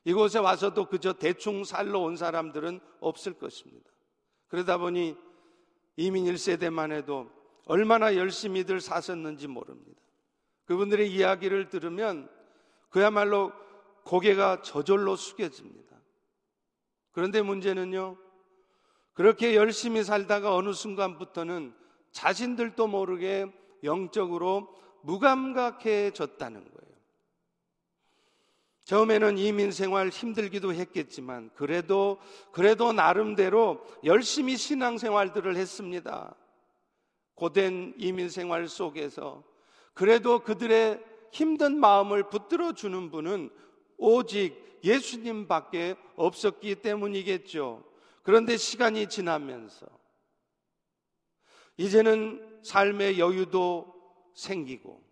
이곳에 0.03 0.39
와서도 0.39 0.85
그저 0.85 1.13
대충 1.13 1.63
살러 1.63 1.99
온 1.99 2.15
사람들은 2.15 2.79
없을 2.99 3.33
것입니다. 3.33 3.89
그러다 4.47 4.77
보니 4.77 5.17
이민 5.97 6.25
1세대만 6.25 6.91
해도 6.91 7.29
얼마나 7.65 8.15
열심히들 8.15 8.79
사셨는지 8.79 9.47
모릅니다. 9.47 9.99
그분들의 10.65 11.11
이야기를 11.11 11.69
들으면 11.69 12.29
그야말로 12.89 13.51
고개가 14.03 14.61
저절로 14.61 15.15
숙여집니다. 15.15 15.95
그런데 17.11 17.41
문제는요, 17.41 18.17
그렇게 19.13 19.55
열심히 19.55 20.03
살다가 20.03 20.53
어느 20.53 20.73
순간부터는 20.73 21.73
자신들도 22.11 22.87
모르게 22.87 23.45
영적으로 23.83 24.75
무감각해졌다는 25.05 26.63
거예요. 26.63 26.95
처음에는 28.83 29.37
이민 29.37 29.71
생활 29.71 30.09
힘들기도 30.09 30.73
했겠지만, 30.73 31.49
그래도, 31.55 32.19
그래도 32.51 32.93
나름대로 32.93 33.83
열심히 34.03 34.57
신앙 34.57 34.97
생활들을 34.97 35.55
했습니다. 35.55 36.35
고된 37.35 37.95
이민 37.97 38.29
생활 38.29 38.67
속에서 38.67 39.43
그래도 39.93 40.39
그들의 40.39 41.03
힘든 41.31 41.79
마음을 41.79 42.29
붙들어 42.29 42.73
주는 42.73 43.11
분은 43.11 43.49
오직 43.97 44.79
예수님밖에 44.83 45.95
없었기 46.15 46.75
때문이겠죠. 46.75 47.83
그런데 48.23 48.57
시간이 48.57 49.07
지나면서 49.07 49.85
이제는 51.77 52.61
삶의 52.63 53.19
여유도 53.19 53.94
생기고 54.35 55.03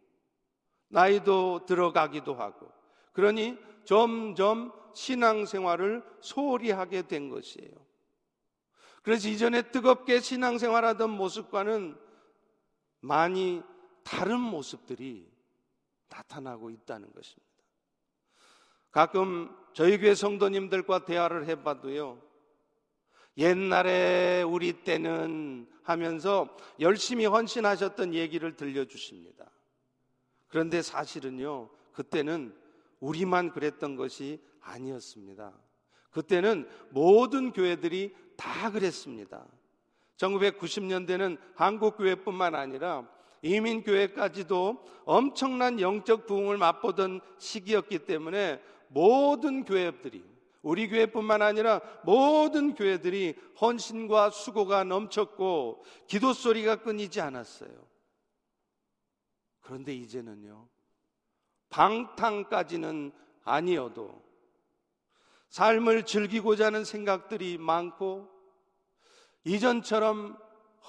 나이도 0.90 1.66
들어가기도 1.66 2.36
하고 2.36 2.72
그러니 3.14 3.58
점점 3.86 4.72
신앙생활을 4.94 6.04
소홀히 6.22 6.72
하게 6.72 7.02
된 7.08 7.30
것이에요. 7.30 7.72
그래서 9.02 9.28
이전에 9.28 9.64
뜨겁게 9.72 10.20
신앙생활하던 10.20 11.10
모습과는 11.10 11.98
많이 13.02 13.62
다른 14.04 14.40
모습들이 14.40 15.30
나타나고 16.10 16.70
있다는 16.70 17.12
것입니다. 17.12 17.52
가끔 18.92 19.54
저희 19.74 19.98
교회 19.98 20.14
성도님들과 20.14 21.06
대화를 21.06 21.48
해봐도요, 21.48 22.22
옛날에 23.38 24.43
우리 24.43 24.74
때는 24.74 25.67
하면서 25.84 26.56
열심히 26.80 27.26
헌신하셨던 27.26 28.13
얘기를 28.13 28.56
들려주십니다. 28.56 29.46
그런데 30.48 30.82
사실은요, 30.82 31.69
그때는 31.93 32.56
우리만 33.00 33.52
그랬던 33.52 33.96
것이 33.96 34.41
아니었습니다. 34.62 35.52
그때는 36.12 36.69
모든 36.91 37.52
교회들이 37.52 38.15
다 38.38 38.72
그랬습니다. 38.72 39.46
1990년대는 40.17 41.38
한국교회뿐만 41.56 42.56
아니라 42.56 43.10
이민교회까지도 43.41 44.86
엄청난 45.06 45.82
영적 45.82 46.28
부흥을 46.28 46.58
맛보던 46.58 47.19
시기였기 47.39 48.00
때문에 48.00 48.62
모든 48.88 49.65
교회들이 49.65 50.24
우리 50.63 50.88
교회뿐만 50.88 51.41
아니라 51.41 51.82
모든 52.04 52.73
교회들이 52.73 53.36
헌신과 53.60 54.30
수고가 54.32 54.84
넘쳤고 54.86 55.84
기도 56.08 56.34
소리가 56.34 56.78
끊이지 56.78 57.19
않았어요. 57.21 57.69
그런데 59.60 59.93
이제는요, 59.93 60.67
방탕까지는 61.69 63.12
아니어도 63.43 64.23
삶을 65.49 66.06
즐기고자 66.06 66.67
하는 66.67 66.86
생각들이 66.86 67.58
많고 67.58 68.30
이전처럼 69.43 70.38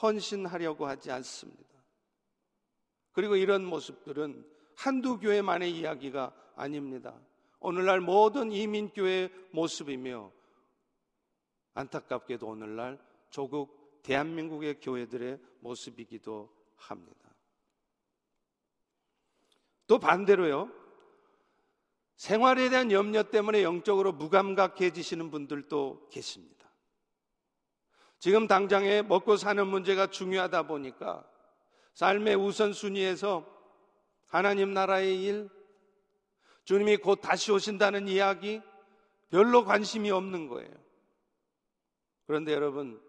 헌신하려고 0.01 0.87
하지 0.87 1.11
않습니다. 1.11 1.65
그리고 3.13 3.35
이런 3.37 3.65
모습들은 3.65 4.47
한두 4.77 5.19
교회만의 5.19 5.73
이야기가 5.73 6.33
아닙니다. 6.57 7.15
오늘날 7.65 7.99
모든 8.03 8.53
이민교회의 8.53 9.31
모습이며 9.53 10.31
안타깝게도 11.73 12.47
오늘날 12.47 12.99
조국 13.31 14.03
대한민국의 14.03 14.81
교회들의 14.81 15.41
모습이기도 15.61 16.55
합니다. 16.77 17.35
또 19.87 19.99
반대로요. 19.99 20.71
생활에 22.17 22.69
대한 22.69 22.93
염려 22.93 23.23
때문에 23.23 23.63
영적으로 23.63 24.13
무감각해지시는 24.13 25.31
분들도 25.31 26.11
계십니다. 26.11 26.69
지금 28.19 28.47
당장에 28.47 29.01
먹고 29.01 29.39
사는 29.39 29.67
문제가 29.67 30.09
중요하다 30.09 30.67
보니까 30.67 31.27
삶의 31.95 32.37
우선순위에서 32.37 33.47
하나님 34.27 34.75
나라의 34.75 35.23
일, 35.23 35.49
주님이 36.65 36.97
곧 36.99 37.17
다시 37.17 37.53
오신다는 37.53 38.09
이야기 38.09 38.61
별로 39.31 39.65
관심이 39.65 40.11
없는 40.11 40.49
거예요. 40.49 40.73
그런데 42.27 42.53
여러분, 42.53 43.01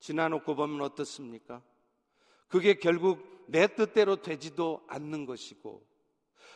지나놓고 0.00 0.54
보면 0.54 0.80
어떻습니까? 0.80 1.62
그게 2.48 2.74
결국 2.74 3.44
내 3.48 3.66
뜻대로 3.66 4.16
되지도 4.16 4.84
않는 4.88 5.26
것이고 5.26 5.86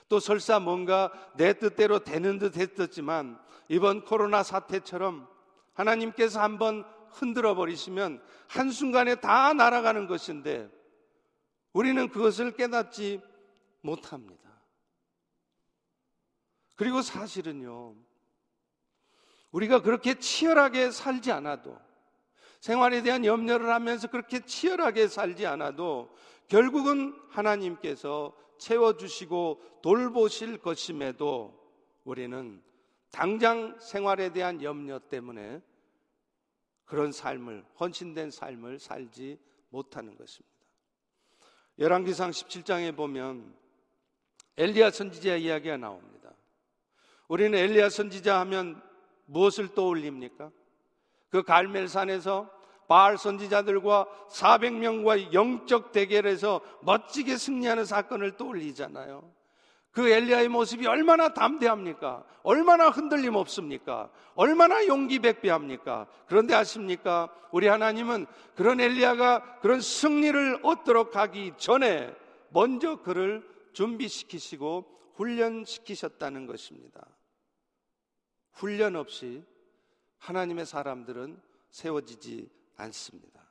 또 0.08 0.20
설사 0.20 0.60
뭔가 0.60 1.10
내 1.36 1.54
뜻대로 1.54 2.00
되는 2.00 2.38
듯 2.38 2.56
했었지만 2.56 3.38
이번 3.68 4.04
코로나 4.04 4.42
사태처럼 4.42 5.28
하나님께서 5.74 6.40
한번 6.40 6.84
흔들어 7.10 7.54
버리시면 7.54 8.22
한순간에 8.48 9.16
다 9.16 9.52
날아가는 9.52 10.06
것인데 10.06 10.70
우리는 11.72 12.08
그것을 12.08 12.52
깨닫지 12.52 13.20
못합니다. 13.80 14.51
그리고 16.74 17.02
사실은요, 17.02 17.94
우리가 19.50 19.82
그렇게 19.82 20.14
치열하게 20.14 20.90
살지 20.90 21.30
않아도 21.32 21.78
생활에 22.60 23.02
대한 23.02 23.24
염려를 23.24 23.70
하면서 23.70 24.08
그렇게 24.08 24.40
치열하게 24.40 25.08
살지 25.08 25.46
않아도 25.46 26.14
결국은 26.48 27.14
하나님께서 27.28 28.34
채워주시고 28.58 29.80
돌보실 29.82 30.58
것임에도 30.58 31.60
우리는 32.04 32.62
당장 33.10 33.78
생활에 33.80 34.32
대한 34.32 34.62
염려 34.62 34.98
때문에 34.98 35.60
그런 36.84 37.10
삶을, 37.10 37.64
헌신된 37.80 38.30
삶을 38.30 38.78
살지 38.78 39.38
못하는 39.70 40.16
것입니다. 40.16 40.52
열왕기상 41.78 42.30
17장에 42.30 42.94
보면 42.94 43.56
엘리야 44.56 44.90
선지자 44.90 45.36
이야기가 45.36 45.78
나옵니다. 45.78 46.21
우리는 47.32 47.58
엘리야 47.58 47.88
선지자 47.88 48.40
하면 48.40 48.78
무엇을 49.24 49.68
떠올립니까? 49.68 50.50
그 51.30 51.42
갈멜산에서 51.42 52.50
바알 52.88 53.16
선지자들과 53.16 54.06
400명과 54.28 55.32
영적 55.32 55.92
대결에서 55.92 56.60
멋지게 56.82 57.38
승리하는 57.38 57.86
사건을 57.86 58.36
떠올리잖아요. 58.36 59.32
그 59.92 60.10
엘리야의 60.10 60.48
모습이 60.48 60.86
얼마나 60.86 61.32
담대합니까? 61.32 62.22
얼마나 62.42 62.90
흔들림 62.90 63.36
없습니까? 63.36 64.10
얼마나 64.34 64.86
용기 64.86 65.18
백배합니까? 65.18 66.08
그런데 66.26 66.52
아십니까? 66.54 67.32
우리 67.50 67.66
하나님은 67.66 68.26
그런 68.54 68.78
엘리야가 68.78 69.60
그런 69.62 69.80
승리를 69.80 70.60
얻도록 70.62 71.16
하기 71.16 71.52
전에 71.56 72.14
먼저 72.50 72.96
그를 72.96 73.42
준비시키시고 73.72 74.84
훈련시키셨다는 75.14 76.46
것입니다. 76.46 77.06
훈련 78.52 78.96
없이 78.96 79.44
하나님의 80.18 80.66
사람들은 80.66 81.40
세워지지 81.70 82.50
않습니다. 82.76 83.42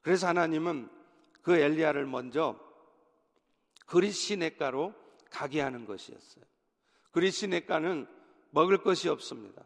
그래서 0.00 0.28
하나님은 0.28 0.88
그 1.42 1.56
엘리야를 1.56 2.06
먼저 2.06 2.58
그리시네가로 3.86 4.94
가게 5.30 5.60
하는 5.60 5.86
것이었어요. 5.86 6.44
그리시네가는 7.10 8.06
먹을 8.50 8.82
것이 8.82 9.08
없습니다. 9.08 9.62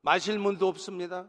마실 0.00 0.38
문도 0.38 0.66
없습니다. 0.68 1.26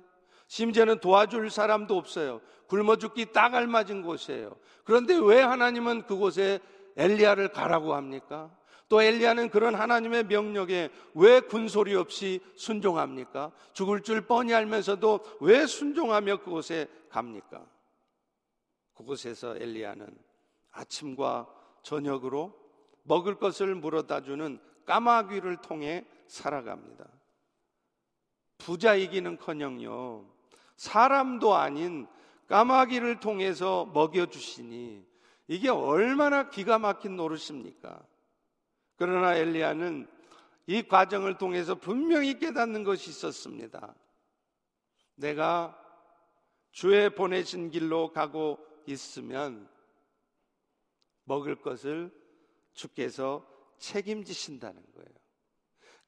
심지어는 0.47 0.99
도와줄 0.99 1.51
사람도 1.51 1.95
없어요. 1.95 2.41
굶어 2.67 2.95
죽기 2.97 3.31
딱 3.31 3.53
알맞은 3.53 4.01
곳이에요. 4.01 4.57
그런데 4.83 5.15
왜 5.17 5.41
하나님은 5.41 6.05
그곳에 6.05 6.59
엘리야를 6.95 7.51
가라고 7.51 7.93
합니까? 7.93 8.55
또 8.89 9.03
엘리야는 9.03 9.49
그런 9.51 9.75
하나님의 9.75 10.25
명령에 10.25 10.89
왜 11.13 11.39
군소리 11.39 11.95
없이 11.95 12.39
순종합니까? 12.55 13.51
죽을 13.73 14.01
줄 14.01 14.21
뻔히 14.21 14.53
알면서도 14.53 15.37
왜 15.41 15.67
순종하며 15.67 16.37
그곳에 16.37 16.87
갑니까? 17.09 17.63
그곳에서 18.95 19.55
엘리야는 19.55 20.07
아침과 20.71 21.47
저녁으로 21.83 22.53
먹을 23.03 23.35
것을 23.35 23.75
물어다 23.75 24.23
주는 24.23 24.59
까마귀를 24.85 25.57
통해 25.57 26.05
살아갑니다. 26.27 27.05
부자이기는커녕요 28.57 30.25
사람도 30.77 31.55
아닌 31.55 32.07
까마귀를 32.47 33.19
통해서 33.19 33.85
먹여 33.93 34.25
주시니 34.25 35.05
이게 35.47 35.69
얼마나 35.69 36.49
기가 36.49 36.79
막힌 36.79 37.15
노릇입니까? 37.15 38.03
그러나 38.99 39.33
엘리야는 39.35 40.07
이 40.67 40.83
과정을 40.83 41.37
통해서 41.37 41.73
분명히 41.73 42.37
깨닫는 42.37 42.83
것이 42.83 43.09
있었습니다. 43.09 43.95
내가 45.15 45.75
주의 46.71 47.09
보내신 47.09 47.71
길로 47.71 48.11
가고 48.11 48.59
있으면 48.85 49.69
먹을 51.23 51.55
것을 51.55 52.11
주께서 52.73 53.47
책임지신다는 53.77 54.83
거예요. 54.93 55.09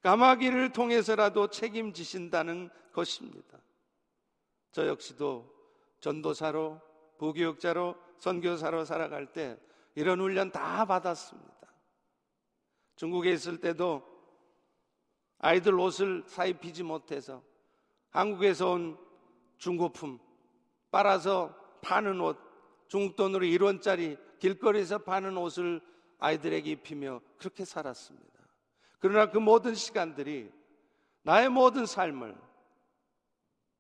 까마귀를 0.02 0.74
통해서라도 0.74 1.50
책임지신다는 1.50 2.70
것입니다. 2.92 3.58
저 4.74 4.86
역시도 4.88 5.50
전도사로, 6.02 6.82
부교육자로, 7.20 7.96
선교사로 8.18 8.84
살아갈 8.84 9.32
때 9.32 9.58
이런 9.96 10.20
훈련 10.20 10.52
다 10.52 10.86
받았습니다. 10.86 11.61
중국에 13.02 13.32
있을 13.32 13.60
때도 13.60 14.04
아이들 15.40 15.80
옷을 15.80 16.24
사 16.28 16.46
입히지 16.46 16.84
못해서 16.84 17.42
한국에서 18.12 18.74
온 18.74 18.96
중고품 19.58 20.20
빨아서 20.92 21.56
파는 21.82 22.22
옷, 22.22 22.38
중국 22.88 23.16
돈으로 23.16 23.44
1원짜리 23.44 24.20
길거리에서 24.38 25.00
파는 25.00 25.36
옷을 25.36 25.82
아이들에게 26.20 26.70
입히며 26.70 27.22
그렇게 27.38 27.66
살았습니다. 27.66 28.40
그러나 29.00 29.32
그 29.32 29.40
모든 29.40 29.74
시간들이 29.74 30.52
나의 31.24 31.50
모든 31.50 31.88
삶을 31.88 32.38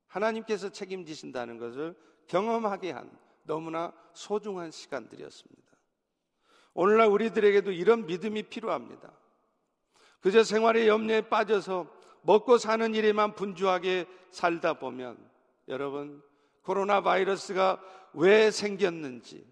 하나님께서 0.07 0.69
책임지신다는 0.69 1.59
것을 1.59 1.95
경험하게 2.25 2.89
한 2.89 3.15
너무나 3.43 3.93
소중한 4.13 4.71
시간들이었습니다. 4.71 5.70
오늘날 6.73 7.07
우리들에게도 7.07 7.71
이런 7.71 8.05
믿음이 8.05 8.43
필요합니다. 8.43 9.11
그저 10.21 10.43
생활의 10.43 10.87
염려에 10.87 11.21
빠져서 11.21 11.87
먹고 12.21 12.57
사는 12.57 12.93
일에만 12.93 13.35
분주하게 13.35 14.05
살다 14.29 14.73
보면 14.73 15.17
여러분 15.67 16.21
코로나 16.61 17.01
바이러스가 17.01 17.81
왜 18.13 18.51
생겼는지 18.51 19.45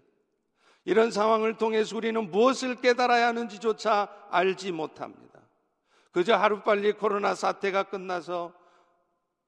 이런 0.84 1.10
상황을 1.10 1.56
통해서 1.56 1.96
우리는 1.96 2.30
무엇을 2.30 2.76
깨달아야 2.76 3.28
하는지조차 3.28 4.08
알지 4.30 4.72
못합니다. 4.72 5.40
그저 6.12 6.34
하루빨리 6.34 6.92
코로나 6.92 7.34
사태가 7.34 7.84
끝나서 7.84 8.52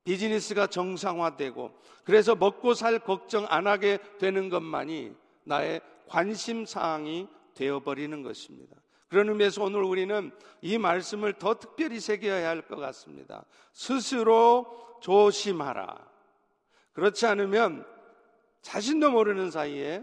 비즈니스가 0.05 0.67
정상화되고 0.67 1.73
그래서 2.05 2.35
먹고 2.35 2.75
살 2.75 2.99
걱정 2.99 3.47
안 3.49 3.67
하게 3.67 3.99
되는 4.19 4.49
것만이 4.49 5.15
나의 5.45 5.81
관심 6.09 6.67
사항이 6.67 7.29
되어버리는 7.55 8.23
것입니다. 8.23 8.77
그런 9.09 9.29
의미에서 9.29 9.65
오늘 9.65 9.83
우리는 9.83 10.31
이 10.63 10.79
말씀을 10.79 11.35
더 11.35 11.59
특별히 11.59 12.01
새겨야 12.01 12.49
할 12.49 12.63
것 12.63 12.77
같습니다. 12.77 13.45
스스로 13.73 14.99
조심하라. 15.03 15.99
그렇지 16.93 17.27
않으면 17.27 17.87
자신도 18.63 19.11
모르는 19.11 19.51
사이에 19.51 20.03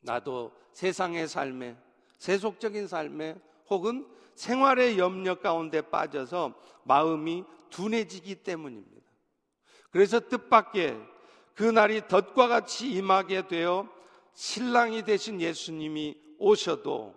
나도 0.00 0.52
세상의 0.72 1.28
삶에, 1.28 1.76
세속적인 2.18 2.88
삶에 2.88 3.36
혹은 3.68 4.08
생활의 4.34 4.98
염려 4.98 5.36
가운데 5.36 5.80
빠져서 5.80 6.54
마음이 6.84 7.44
둔해지기 7.70 8.36
때문입니다. 8.36 9.06
그래서 9.90 10.20
뜻밖의 10.20 10.98
그 11.54 11.64
날이 11.64 12.06
덫과 12.06 12.46
같이 12.46 12.90
임하게 12.90 13.48
되어 13.48 13.88
신랑이 14.38 15.02
되신 15.02 15.40
예수님이 15.40 16.16
오셔도 16.38 17.12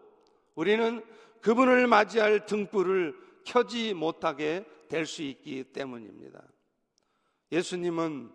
우리는 0.56 1.06
그분을 1.40 1.86
맞이할 1.86 2.48
등불을 2.48 3.16
켜지 3.46 3.94
못하게 3.94 4.66
될 4.90 5.06
수 5.06 5.22
있기 5.22 5.66
때문입니다. 5.66 6.42
예수님은 7.52 8.32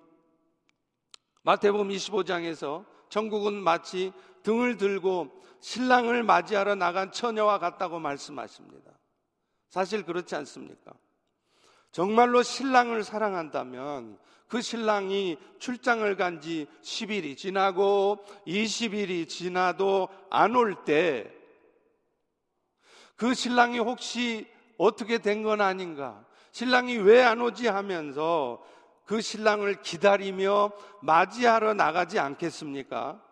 마태복음 1.43 1.89
25장에서 1.89 2.87
천국은 3.09 3.55
마치 3.55 4.13
등을 4.45 4.77
들고 4.77 5.33
신랑을 5.59 6.23
맞이하러 6.23 6.77
나간 6.77 7.11
처녀와 7.11 7.59
같다고 7.59 7.99
말씀하십니다. 7.99 8.93
사실 9.69 10.05
그렇지 10.05 10.37
않습니까? 10.37 10.93
정말로 11.91 12.45
신랑을 12.45 13.03
사랑한다면 13.03 14.17
그 14.49 14.61
신랑이 14.63 15.39
출장을 15.59 16.17
간 16.17 16.41
지 16.41 16.67
10일이 16.83 17.37
지나고 17.37 18.19
20일이 18.47 19.29
지나도 19.29 20.09
안 20.31 20.55
올 20.57 20.85
때 20.85 21.33
그 23.17 23.33
신랑이 23.35 23.79
혹시 23.79 24.47
어떻게 24.79 25.19
된 25.19 25.43
건 25.43 25.61
아닌가? 25.63 26.25
신랑이 26.53 26.97
왜 26.99 27.23
안 27.23 27.41
오지 27.41 27.67
하면서 27.67 28.63
그 29.07 29.21
신랑을 29.21 29.81
기다리며 29.83 30.71
맞이하러 31.03 31.75
나가지 31.75 32.19
않겠습니까? 32.19 33.23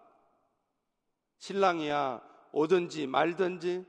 신랑이야 1.38 2.22
오든지 2.52 3.06
말든지 3.06 3.84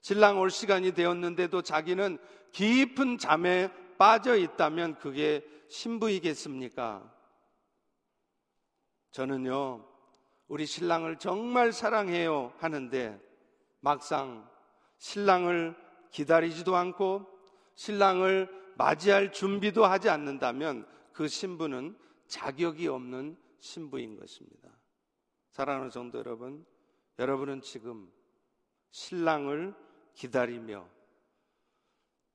신랑 0.00 0.38
올 0.40 0.50
시간이 0.50 0.92
되었는데도 0.92 1.60
자기는 1.62 2.18
깊은 2.52 3.18
잠에 3.18 3.68
빠져 4.00 4.34
있다면 4.34 4.96
그게 4.96 5.46
신부이겠습니까? 5.68 7.14
저는요, 9.10 9.86
우리 10.48 10.64
신랑을 10.64 11.18
정말 11.18 11.70
사랑해요 11.70 12.54
하는데 12.56 13.20
막상 13.80 14.48
신랑을 14.96 15.76
기다리지도 16.12 16.76
않고 16.76 17.26
신랑을 17.74 18.48
맞이할 18.78 19.32
준비도 19.32 19.84
하지 19.84 20.08
않는다면 20.08 20.88
그 21.12 21.28
신부는 21.28 21.94
자격이 22.26 22.88
없는 22.88 23.36
신부인 23.58 24.18
것입니다. 24.18 24.70
사랑하는 25.50 25.90
성도 25.90 26.16
여러분, 26.16 26.64
여러분은 27.18 27.60
지금 27.60 28.10
신랑을 28.92 29.74
기다리며 30.14 30.88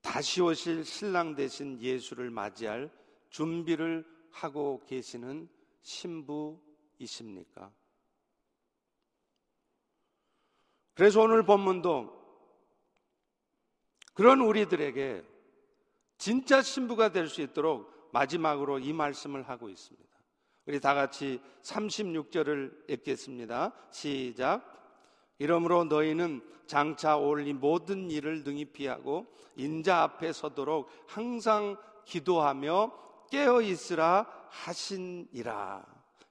다시 0.06 0.40
오실 0.40 0.86
신랑 0.86 1.34
대신 1.34 1.82
예수를 1.82 2.30
맞이할 2.30 2.92
준비를 3.32 4.06
하고 4.30 4.86
계시는 4.86 5.50
신부이십니까? 5.82 7.74
그래서 10.94 11.22
오늘 11.22 11.44
본문도 11.44 12.24
그런 14.14 14.42
우리들에게 14.42 15.26
진짜 16.20 16.62
신부가 16.62 17.12
될 17.12 17.28
수 17.28 17.42
있도록 17.42 17.92
마지막으로 18.14 18.78
이 18.80 18.94
말씀을 18.94 19.50
하고 19.50 19.70
있습니다. 19.70 20.06
우리 20.68 20.80
다 20.80 20.94
같이 20.94 21.42
36절을 21.64 22.92
읽겠습니다. 22.92 23.74
시작. 23.92 24.85
이러므로 25.40 25.84
너희는 25.84 26.42
장차 26.68 27.18
올리 27.18 27.54
모든 27.54 28.10
일을 28.10 28.44
능히 28.44 28.66
피하고 28.66 29.28
인자 29.56 30.02
앞에 30.02 30.34
서도록 30.34 30.90
항상 31.08 31.78
기도하며 32.06 32.92
깨어 33.32 33.62
있으라 33.62 34.26
하신이라. 34.50 35.86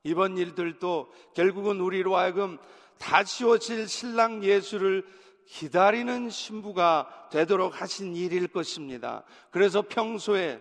이번 0.05 0.37
일들도 0.37 1.13
결국은 1.35 1.81
우리로 1.81 2.17
하여금 2.17 2.59
다시 2.99 3.45
오실 3.45 3.89
신랑 3.89 4.45
예수를 4.45 5.07
기다리는 5.47 6.31
신부가 6.31 7.29
되도록 7.31 7.81
하신 7.81 8.15
일일 8.17 8.49
것입니다. 8.49 9.25
그래서 9.51 9.83
평소에 9.83 10.61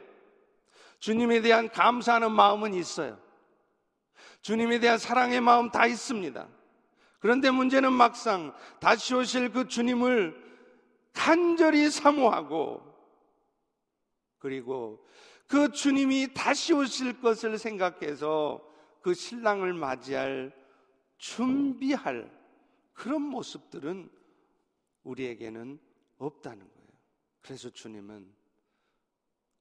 주님에 0.99 1.41
대한 1.41 1.69
감사하는 1.69 2.32
마음은 2.32 2.73
있어요. 2.73 3.17
주님에 4.41 4.79
대한 4.79 4.97
사랑의 4.97 5.41
마음 5.41 5.69
다 5.69 5.86
있습니다. 5.86 6.47
그런데 7.23 7.51
문제는 7.51 7.93
막상 7.93 8.53
다시 8.81 9.15
오실 9.15 9.53
그 9.53 9.69
주님을 9.69 10.36
간절히 11.13 11.89
사모하고 11.89 12.83
그리고 14.39 15.07
그 15.47 15.71
주님이 15.71 16.33
다시 16.33 16.73
오실 16.73 17.21
것을 17.21 17.57
생각해서 17.57 18.62
그 19.01 19.13
신랑을 19.13 19.73
맞이할 19.73 20.53
준비할 21.15 22.29
그런 22.91 23.21
모습들은 23.21 24.12
우리에게는 25.03 25.79
없다는 26.17 26.59
거예요. 26.59 26.89
그래서 27.39 27.69
주님은 27.69 28.29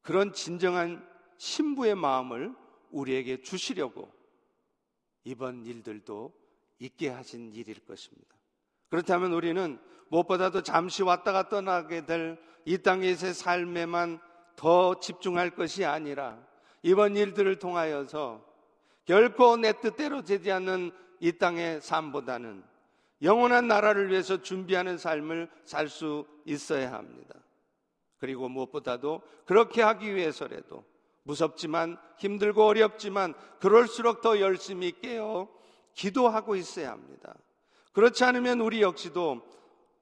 그런 0.01 0.33
진정한 0.33 1.09
신부의 1.37 1.95
마음을 1.95 2.57
우리에게 2.91 3.41
주시려고 3.41 4.13
이번 5.23 5.65
일들도 5.65 6.42
있게 6.85 7.09
하신 7.09 7.53
일일 7.53 7.81
것입니다. 7.87 8.35
그렇다면 8.91 9.33
우리는 9.33 9.79
무엇보다도 10.09 10.63
잠시 10.63 11.03
왔다가 11.03 11.49
떠나게 11.49 12.07
될 12.07 12.53
이 12.65 12.79
땅에서의 12.79 13.35
삶에만 13.35 14.21
더 14.57 15.01
집중할 15.01 15.51
것이 15.51 15.85
아니라 15.85 16.39
이번 16.83 17.17
일들을 17.17 17.59
통하여서 17.59 18.45
결코 19.05 19.57
내 19.57 19.73
뜻대로 19.73 20.23
되지 20.23 20.53
않는 20.53 20.93
이 21.21 21.33
땅의 21.33 21.81
삶보다는 21.81 22.63
영원한 23.23 23.69
나라를 23.69 24.11
위해서 24.11 24.43
준비하는 24.43 24.99
삶을 24.99 25.49
살 25.65 25.89
수 25.89 26.27
있어야 26.45 26.93
합니다. 26.93 27.35
그리고 28.19 28.49
무엇보다도 28.49 29.23
그렇게 29.45 29.83
하기 29.83 30.15
위해서라도 30.15 30.85
무섭지만 31.25 31.99
힘들고 32.19 32.65
어렵지만 32.67 33.35
그럴수록 33.61 34.23
더 34.23 34.41
열심히 34.41 34.93
깨어 35.01 35.49
기도하고 35.95 36.57
있어야 36.57 36.91
합니다. 36.91 37.35
그렇지 37.93 38.25
않으면 38.25 38.61
우리 38.61 38.83
역시도 38.83 39.43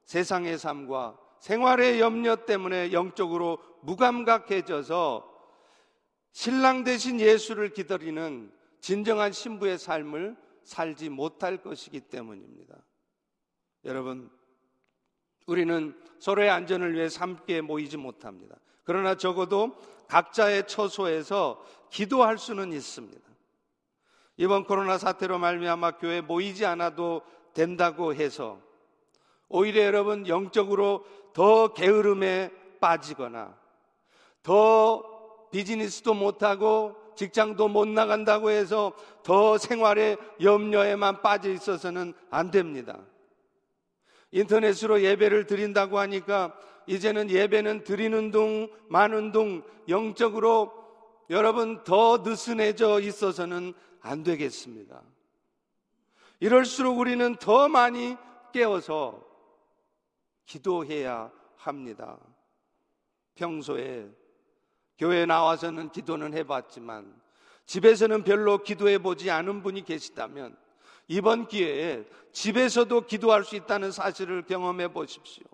세상의 0.04 0.58
삶과 0.58 1.18
생활의 1.40 2.00
염려 2.00 2.44
때문에 2.44 2.92
영적으로 2.92 3.58
무감각해져서 3.82 5.26
신랑 6.32 6.84
대신 6.84 7.18
예수를 7.18 7.72
기다리는 7.72 8.52
진정한 8.80 9.32
신부의 9.32 9.78
삶을 9.78 10.36
살지 10.62 11.08
못할 11.08 11.62
것이기 11.62 12.00
때문입니다. 12.00 12.76
여러분, 13.84 14.30
우리는 15.46 15.98
서로의 16.18 16.50
안전을 16.50 16.94
위해 16.94 17.08
함께 17.18 17.60
모이지 17.60 17.96
못합니다. 17.96 18.56
그러나 18.84 19.16
적어도 19.16 19.76
각자의 20.08 20.68
처소에서 20.68 21.64
기도할 21.90 22.38
수는 22.38 22.72
있습니다. 22.72 23.29
이번 24.40 24.64
코로나 24.64 24.96
사태로 24.96 25.38
말미암아 25.38 25.98
교회 25.98 26.22
모이지 26.22 26.64
않아도 26.64 27.20
된다고 27.52 28.14
해서 28.14 28.58
오히려 29.50 29.82
여러분 29.82 30.26
영적으로 30.26 31.04
더 31.34 31.74
게으름에 31.74 32.50
빠지거나 32.80 33.54
더 34.42 35.04
비즈니스도 35.50 36.14
못하고 36.14 36.96
직장도 37.16 37.68
못 37.68 37.86
나간다고 37.86 38.48
해서 38.48 38.94
더 39.22 39.58
생활의 39.58 40.16
염려에만 40.40 41.20
빠져 41.20 41.50
있어서는 41.50 42.14
안 42.30 42.50
됩니다. 42.50 42.98
인터넷으로 44.30 45.02
예배를 45.02 45.44
드린다고 45.44 45.98
하니까 45.98 46.54
이제는 46.86 47.28
예배는 47.28 47.84
드리는 47.84 48.30
둥 48.30 48.70
마는 48.88 49.32
둥 49.32 49.62
영적으로 49.90 50.72
여러분 51.28 51.84
더 51.84 52.22
느슨해져 52.24 53.00
있어서는 53.00 53.74
안 54.00 54.22
되겠습니다. 54.22 55.02
이럴수록 56.40 56.98
우리는 56.98 57.36
더 57.36 57.68
많이 57.68 58.16
깨어서 58.52 59.22
기도해야 60.46 61.30
합니다. 61.56 62.18
평소에 63.34 64.10
교회 64.98 65.26
나와서는 65.26 65.90
기도는 65.90 66.34
해봤지만 66.34 67.20
집에서는 67.66 68.24
별로 68.24 68.62
기도해 68.62 68.98
보지 68.98 69.30
않은 69.30 69.62
분이 69.62 69.84
계시다면 69.84 70.56
이번 71.08 71.46
기회에 71.46 72.04
집에서도 72.32 73.06
기도할 73.06 73.44
수 73.44 73.56
있다는 73.56 73.92
사실을 73.92 74.42
경험해 74.42 74.92
보십시오. 74.92 75.44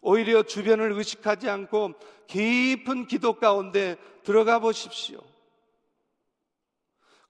오히려 0.00 0.42
주변을 0.42 0.92
의식하지 0.92 1.48
않고 1.48 1.94
깊은 2.26 3.06
기도 3.06 3.34
가운데 3.34 3.96
들어가 4.22 4.58
보십시오. 4.58 5.20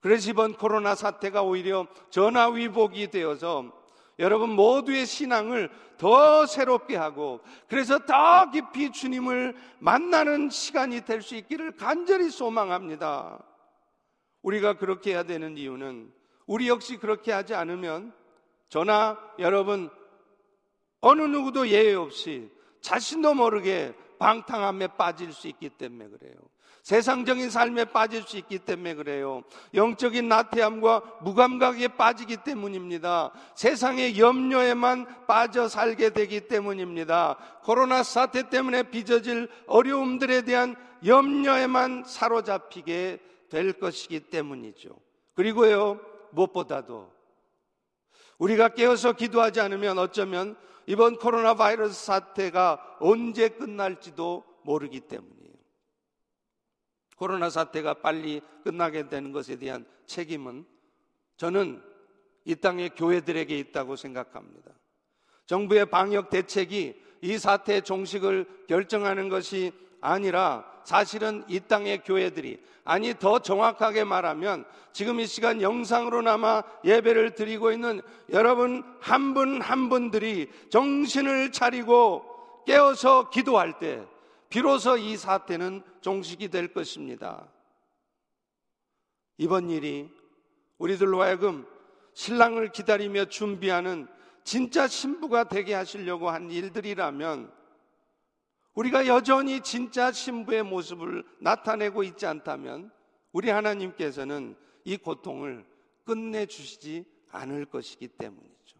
그래서 0.01 0.29
이번 0.29 0.53
코로나 0.53 0.95
사태가 0.95 1.41
오히려 1.43 1.87
전화위복이 2.09 3.09
되어서 3.09 3.71
여러분 4.19 4.49
모두의 4.51 5.05
신앙을 5.05 5.69
더 5.97 6.45
새롭게 6.45 6.95
하고 6.95 7.41
그래서 7.67 7.99
더 7.99 8.49
깊이 8.51 8.91
주님을 8.91 9.55
만나는 9.79 10.49
시간이 10.49 11.01
될 11.05 11.21
수 11.21 11.35
있기를 11.35 11.75
간절히 11.75 12.29
소망합니다. 12.29 13.39
우리가 14.41 14.77
그렇게 14.77 15.11
해야 15.11 15.23
되는 15.23 15.57
이유는 15.57 16.13
우리 16.45 16.67
역시 16.69 16.97
그렇게 16.97 17.31
하지 17.31 17.55
않으면 17.55 18.13
저나 18.69 19.17
여러분 19.39 19.89
어느 21.01 21.21
누구도 21.23 21.67
예외 21.69 21.95
없이 21.95 22.51
자신도 22.81 23.33
모르게 23.33 23.93
방탕함에 24.19 24.87
빠질 24.97 25.33
수 25.33 25.47
있기 25.47 25.69
때문에 25.69 26.09
그래요. 26.09 26.33
세상적인 26.83 27.49
삶에 27.49 27.85
빠질 27.85 28.21
수 28.21 28.37
있기 28.37 28.59
때문에 28.59 28.93
그래요. 28.93 29.41
영적인 29.73 30.27
나태함과 30.27 31.01
무감각에 31.21 31.87
빠지기 31.87 32.37
때문입니다. 32.37 33.31
세상의 33.55 34.19
염려에만 34.19 35.25
빠져 35.25 35.67
살게 35.67 36.11
되기 36.11 36.41
때문입니다. 36.41 37.37
코로나 37.63 38.03
사태 38.03 38.49
때문에 38.49 38.83
빚어질 38.83 39.49
어려움들에 39.65 40.43
대한 40.43 40.75
염려에만 41.03 42.03
사로잡히게 42.05 43.19
될 43.49 43.73
것이기 43.73 44.19
때문이죠. 44.19 44.89
그리고요, 45.33 45.99
무엇보다도 46.33 47.11
우리가 48.37 48.69
깨어서 48.69 49.13
기도하지 49.13 49.59
않으면 49.59 49.97
어쩌면 49.97 50.55
이번 50.87 51.17
코로나 51.17 51.55
바이러스 51.55 52.05
사태가 52.05 52.97
언제 52.99 53.49
끝날지도 53.49 54.43
모르기 54.63 55.01
때문이에요. 55.01 55.53
코로나 57.17 57.49
사태가 57.49 57.95
빨리 57.95 58.41
끝나게 58.63 59.07
되는 59.09 59.31
것에 59.31 59.55
대한 59.57 59.85
책임은 60.05 60.65
저는 61.37 61.81
이 62.43 62.55
땅의 62.55 62.91
교회들에게 62.95 63.57
있다고 63.57 63.95
생각합니다. 63.95 64.71
정부의 65.45 65.89
방역 65.89 66.29
대책이 66.29 67.01
이 67.21 67.37
사태의 67.37 67.81
종식을 67.83 68.65
결정하는 68.67 69.29
것이 69.29 69.71
아니라 70.01 70.74
사실은 70.85 71.43
이 71.47 71.59
땅의 71.59 72.03
교회들이 72.03 72.61
아니 72.83 73.13
더 73.17 73.39
정확하게 73.39 74.03
말하면 74.03 74.65
지금 74.93 75.19
이 75.19 75.25
시간 75.25 75.61
영상으로나마 75.61 76.61
예배를 76.85 77.33
드리고 77.33 77.71
있는 77.71 78.01
여러분 78.29 78.83
한 79.01 79.33
분한 79.33 79.61
한 79.61 79.89
분들이 79.89 80.47
정신을 80.69 81.51
차리고 81.51 82.23
깨어서 82.65 83.31
기도할 83.31 83.79
때 83.79 84.05
비로소 84.49 84.95
이 84.95 85.17
사태는 85.17 85.81
종식이 86.01 86.49
될 86.49 86.71
것입니다. 86.71 87.47
이번 89.37 89.71
일이 89.71 90.09
우리들로 90.77 91.21
하여금 91.21 91.65
신랑을 92.13 92.71
기다리며 92.71 93.25
준비하는 93.25 94.07
진짜 94.43 94.87
신부가 94.87 95.45
되게 95.45 95.73
하시려고 95.73 96.29
한 96.29 96.51
일들이라면 96.51 97.51
우리가 98.75 99.07
여전히 99.07 99.61
진짜 99.61 100.11
신부의 100.11 100.63
모습을 100.63 101.23
나타내고 101.39 102.03
있지 102.03 102.25
않다면 102.25 102.91
우리 103.31 103.49
하나님께서는 103.49 104.55
이 104.83 104.97
고통을 104.97 105.65
끝내주시지 106.05 107.05
않을 107.31 107.65
것이기 107.65 108.09
때문이죠. 108.09 108.77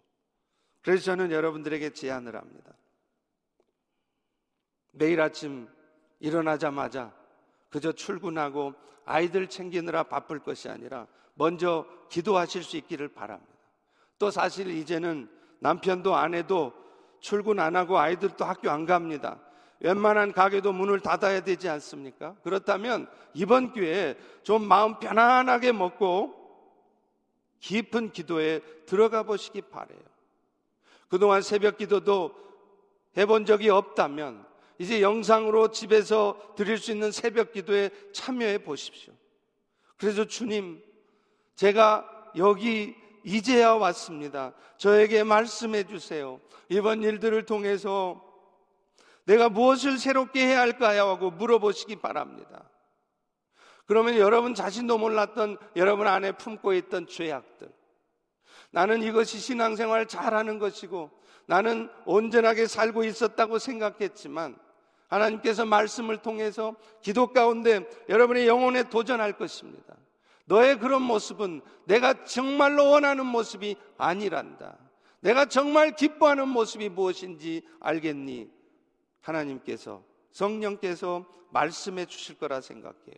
그래서 0.81 1.03
저는 1.03 1.31
여러분들에게 1.31 1.91
제안을 1.91 2.35
합니다. 2.35 2.73
매일 4.91 5.19
아침 5.19 5.67
일어나자마자 6.19 7.13
그저 7.69 7.91
출근하고 7.91 8.73
아이들 9.05 9.47
챙기느라 9.47 10.03
바쁠 10.03 10.39
것이 10.39 10.69
아니라 10.69 11.07
먼저 11.33 11.85
기도하실 12.09 12.63
수 12.63 12.77
있기를 12.77 13.09
바랍니다. 13.09 13.53
또 14.17 14.31
사실 14.31 14.69
이제는 14.69 15.29
남편도 15.59 16.15
아내도 16.15 16.73
출근 17.19 17.59
안 17.59 17.75
하고 17.75 17.97
아이들도 17.97 18.45
학교 18.45 18.69
안 18.69 18.85
갑니다. 18.85 19.39
웬만한 19.79 20.31
가게도 20.31 20.73
문을 20.73 20.99
닫아야 20.99 21.41
되지 21.41 21.69
않습니까? 21.69 22.35
그렇다면 22.43 23.07
이번 23.33 23.73
기회에 23.73 24.15
좀 24.43 24.67
마음 24.67 24.99
편안하게 24.99 25.73
먹고 25.73 26.33
깊은 27.59 28.11
기도에 28.11 28.61
들어가 28.85 29.23
보시기 29.23 29.61
바래요. 29.61 29.99
그동안 31.07 31.41
새벽 31.41 31.77
기도도 31.77 32.35
해본 33.17 33.45
적이 33.45 33.69
없다면 33.69 34.45
이제 34.77 35.01
영상으로 35.01 35.71
집에서 35.71 36.37
드릴 36.55 36.77
수 36.77 36.91
있는 36.91 37.11
새벽 37.11 37.53
기도에 37.53 37.89
참여해 38.13 38.59
보십시오. 38.59 39.13
그래서 39.97 40.25
주님, 40.25 40.83
제가 41.55 42.31
여기 42.37 42.95
이제야 43.23 43.73
왔습니다. 43.73 44.53
저에게 44.77 45.23
말씀해 45.23 45.85
주세요. 45.85 46.39
이번 46.69 47.01
일들을 47.01 47.45
통해서 47.45 48.24
내가 49.25 49.49
무엇을 49.49 49.97
새롭게 49.97 50.45
해야 50.45 50.61
할까요? 50.61 51.07
하고 51.07 51.31
물어보시기 51.31 51.97
바랍니다. 51.97 52.69
그러면 53.85 54.17
여러분 54.17 54.55
자신도 54.55 54.97
몰랐던 54.97 55.57
여러분 55.75 56.07
안에 56.07 56.31
품고 56.33 56.73
있던 56.73 57.07
죄악들. 57.07 57.69
나는 58.71 59.03
이것이 59.03 59.39
신앙생활 59.39 60.07
잘하는 60.07 60.59
것이고 60.59 61.11
나는 61.45 61.89
온전하게 62.05 62.65
살고 62.67 63.03
있었다고 63.03 63.59
생각했지만 63.59 64.57
하나님께서 65.07 65.65
말씀을 65.65 66.17
통해서 66.17 66.75
기도 67.01 67.27
가운데 67.27 67.87
여러분의 68.09 68.47
영혼에 68.47 68.89
도전할 68.89 69.33
것입니다. 69.33 69.95
너의 70.45 70.79
그런 70.79 71.01
모습은 71.01 71.61
내가 71.85 72.25
정말로 72.25 72.89
원하는 72.89 73.25
모습이 73.25 73.75
아니란다. 73.97 74.77
내가 75.19 75.45
정말 75.45 75.95
기뻐하는 75.95 76.47
모습이 76.47 76.89
무엇인지 76.89 77.63
알겠니? 77.79 78.54
하나님께서 79.25 80.03
성령께서 80.31 81.25
말씀해 81.51 82.05
주실 82.05 82.37
거라 82.37 82.61
생각해요. 82.61 83.15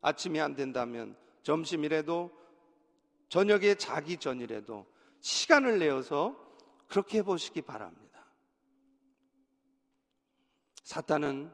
아침이 0.00 0.40
안 0.40 0.54
된다면 0.54 1.16
점심이라도 1.42 2.30
저녁에 3.28 3.74
자기 3.74 4.16
전이라도 4.16 4.86
시간을 5.20 5.78
내어서 5.78 6.36
그렇게 6.86 7.18
해보시기 7.18 7.62
바랍니다. 7.62 8.26
사탄은 10.82 11.52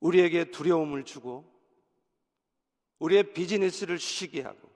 우리에게 0.00 0.50
두려움을 0.50 1.04
주고 1.04 1.52
우리의 2.98 3.34
비즈니스를 3.34 3.98
쉬게 3.98 4.42
하고 4.42 4.70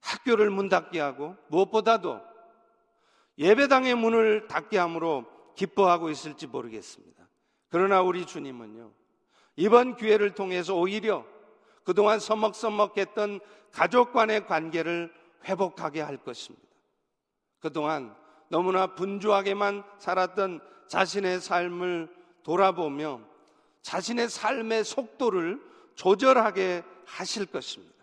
학교를 0.00 0.50
문 0.50 0.68
닫게 0.68 0.98
하고 0.98 1.36
무엇보다도 1.48 2.20
예배당의 3.38 3.94
문을 3.94 4.48
닫게 4.48 4.78
함으로 4.78 5.26
기뻐하고 5.54 6.10
있을지 6.10 6.46
모르겠습니다. 6.46 7.28
그러나 7.68 8.02
우리 8.02 8.26
주님은요, 8.26 8.92
이번 9.56 9.96
기회를 9.96 10.34
통해서 10.34 10.74
오히려 10.74 11.24
그동안 11.84 12.20
서먹서먹했던 12.20 13.40
가족 13.72 14.12
간의 14.12 14.46
관계를 14.46 15.12
회복하게 15.44 16.00
할 16.00 16.16
것입니다. 16.16 16.66
그동안 17.60 18.14
너무나 18.48 18.94
분주하게만 18.94 19.82
살았던 19.98 20.60
자신의 20.88 21.40
삶을 21.40 22.14
돌아보며 22.42 23.20
자신의 23.82 24.28
삶의 24.28 24.84
속도를 24.84 25.60
조절하게 25.94 26.82
하실 27.06 27.46
것입니다. 27.46 27.94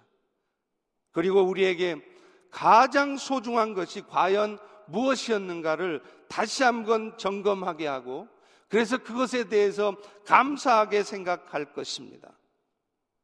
그리고 1.11 1.41
우리에게 1.41 2.03
가장 2.49 3.17
소중한 3.17 3.73
것이 3.73 4.01
과연 4.01 4.59
무엇이었는가를 4.91 6.01
다시 6.27 6.63
한번 6.63 7.17
점검하게 7.17 7.87
하고 7.87 8.27
그래서 8.67 8.97
그것에 8.97 9.49
대해서 9.49 9.95
감사하게 10.25 11.03
생각할 11.03 11.73
것입니다. 11.73 12.31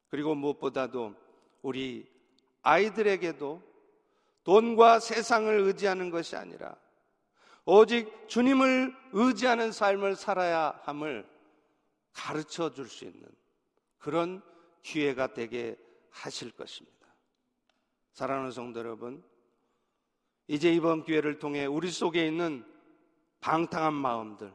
그리고 0.10 0.34
무엇보다도 0.34 1.14
우리 1.62 2.10
아이들에게도 2.64 3.62
돈과 4.44 5.00
세상을 5.00 5.60
의지하는 5.62 6.10
것이 6.10 6.36
아니라 6.36 6.76
오직 7.66 8.28
주님을 8.28 8.96
의지하는 9.12 9.72
삶을 9.72 10.16
살아야 10.16 10.80
함을 10.84 11.28
가르쳐 12.14 12.72
줄 12.72 12.88
수 12.88 13.06
있는 13.06 13.28
그런 13.98 14.42
기회가 14.84 15.34
되게 15.34 15.76
하실 16.12 16.52
것입니다. 16.52 16.96
사랑하는 18.14 18.52
성도 18.52 18.80
여러분, 18.80 19.24
이제 20.48 20.72
이번 20.72 21.04
기회를 21.04 21.40
통해 21.40 21.66
우리 21.66 21.90
속에 21.90 22.26
있는 22.26 22.64
방탕한 23.42 23.94
마음들, 23.94 24.54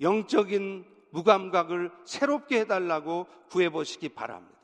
영적인 0.00 0.84
무감각을 1.10 1.90
새롭게 2.04 2.60
해달라고 2.60 3.26
구해보시기 3.48 4.10
바랍니다. 4.10 4.58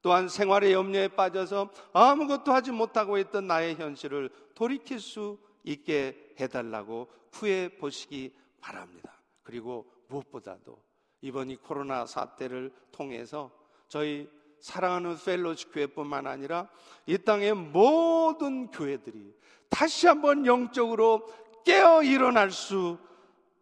또한 0.00 0.28
생활의 0.28 0.72
염려에 0.72 1.08
빠져서 1.08 1.70
아무것도 1.92 2.52
하지 2.52 2.70
못하고 2.70 3.18
있던 3.18 3.46
나의 3.46 3.74
현실을 3.76 4.30
돌이킬 4.54 5.00
수 5.00 5.38
있게 5.64 6.34
해달라고 6.38 7.08
구해보시기 7.32 8.34
바랍니다. 8.60 9.20
그리고 9.42 9.90
무엇보다도 10.08 10.80
이번 11.20 11.50
이 11.50 11.56
코로나 11.56 12.06
사태를 12.06 12.72
통해서 12.92 13.50
저희 13.88 14.28
사랑하는 14.60 15.16
펠로시 15.24 15.70
교회뿐만 15.70 16.26
아니라 16.26 16.68
이 17.06 17.18
땅의 17.18 17.54
모든 17.54 18.70
교회들이 18.70 19.34
다시 19.68 20.06
한번 20.06 20.46
영적으로 20.46 21.26
깨어 21.64 22.02
일어날 22.02 22.50
수 22.50 22.98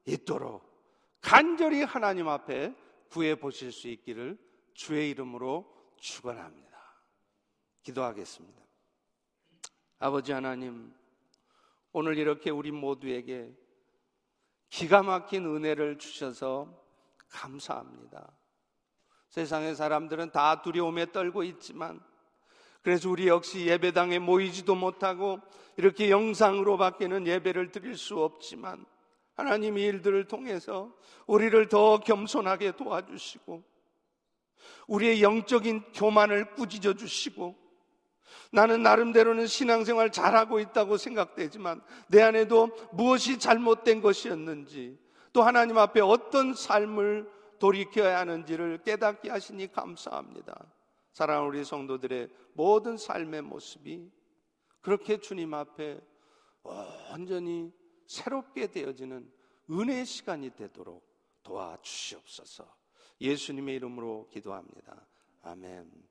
있도록 0.04 0.64
간절히 1.20 1.82
하나님 1.82 2.28
앞에 2.28 2.74
구해 3.10 3.34
보실 3.34 3.72
수 3.72 3.88
있기를 3.88 4.38
주의 4.74 5.10
이름으로 5.10 5.66
축원합니다. 5.96 6.66
기도하겠습니다. 7.82 8.62
아버지 9.98 10.32
하나님, 10.32 10.92
오늘 11.92 12.18
이렇게 12.18 12.50
우리 12.50 12.70
모두에게 12.70 13.56
기가 14.68 15.02
막힌 15.02 15.46
은혜를 15.46 15.98
주셔서 15.98 16.84
감사합니다. 17.28 18.36
세상의 19.36 19.74
사람들은 19.74 20.30
다 20.30 20.62
두려움에 20.62 21.12
떨고 21.12 21.42
있지만 21.42 22.00
그래서 22.80 23.10
우리 23.10 23.28
역시 23.28 23.66
예배당에 23.66 24.18
모이지도 24.18 24.74
못하고 24.74 25.40
이렇게 25.76 26.08
영상으로 26.08 26.78
밖에는 26.78 27.26
예배를 27.26 27.70
드릴 27.70 27.98
수 27.98 28.18
없지만 28.18 28.86
하나님이 29.34 29.82
일들을 29.82 30.24
통해서 30.26 30.90
우리를 31.26 31.68
더 31.68 31.98
겸손하게 32.00 32.76
도와주시고 32.76 33.62
우리의 34.86 35.22
영적인 35.22 35.92
교만을 35.92 36.54
꾸짖어 36.54 36.94
주시고 36.94 37.54
나는 38.52 38.82
나름대로는 38.82 39.46
신앙생활 39.46 40.12
잘하고 40.12 40.60
있다고 40.60 40.96
생각되지만 40.96 41.82
내 42.08 42.22
안에도 42.22 42.70
무엇이 42.90 43.38
잘못된 43.38 44.00
것이었는지 44.00 44.98
또 45.34 45.42
하나님 45.42 45.76
앞에 45.76 46.00
어떤 46.00 46.54
삶을 46.54 47.35
돌이켜야 47.58 48.20
하는지를 48.20 48.82
깨닫게 48.82 49.30
하시니 49.30 49.72
감사합니다. 49.72 50.72
사랑하는 51.12 51.48
우리 51.48 51.64
성도들의 51.64 52.28
모든 52.54 52.96
삶의 52.96 53.42
모습이 53.42 54.10
그렇게 54.80 55.18
주님 55.18 55.54
앞에 55.54 56.00
완전히 56.62 57.72
새롭게 58.06 58.68
되어지는 58.68 59.32
은혜의 59.70 60.04
시간이 60.04 60.50
되도록 60.50 61.04
도와주시옵소서. 61.42 62.66
예수님의 63.20 63.76
이름으로 63.76 64.28
기도합니다. 64.30 65.06
아멘. 65.42 66.06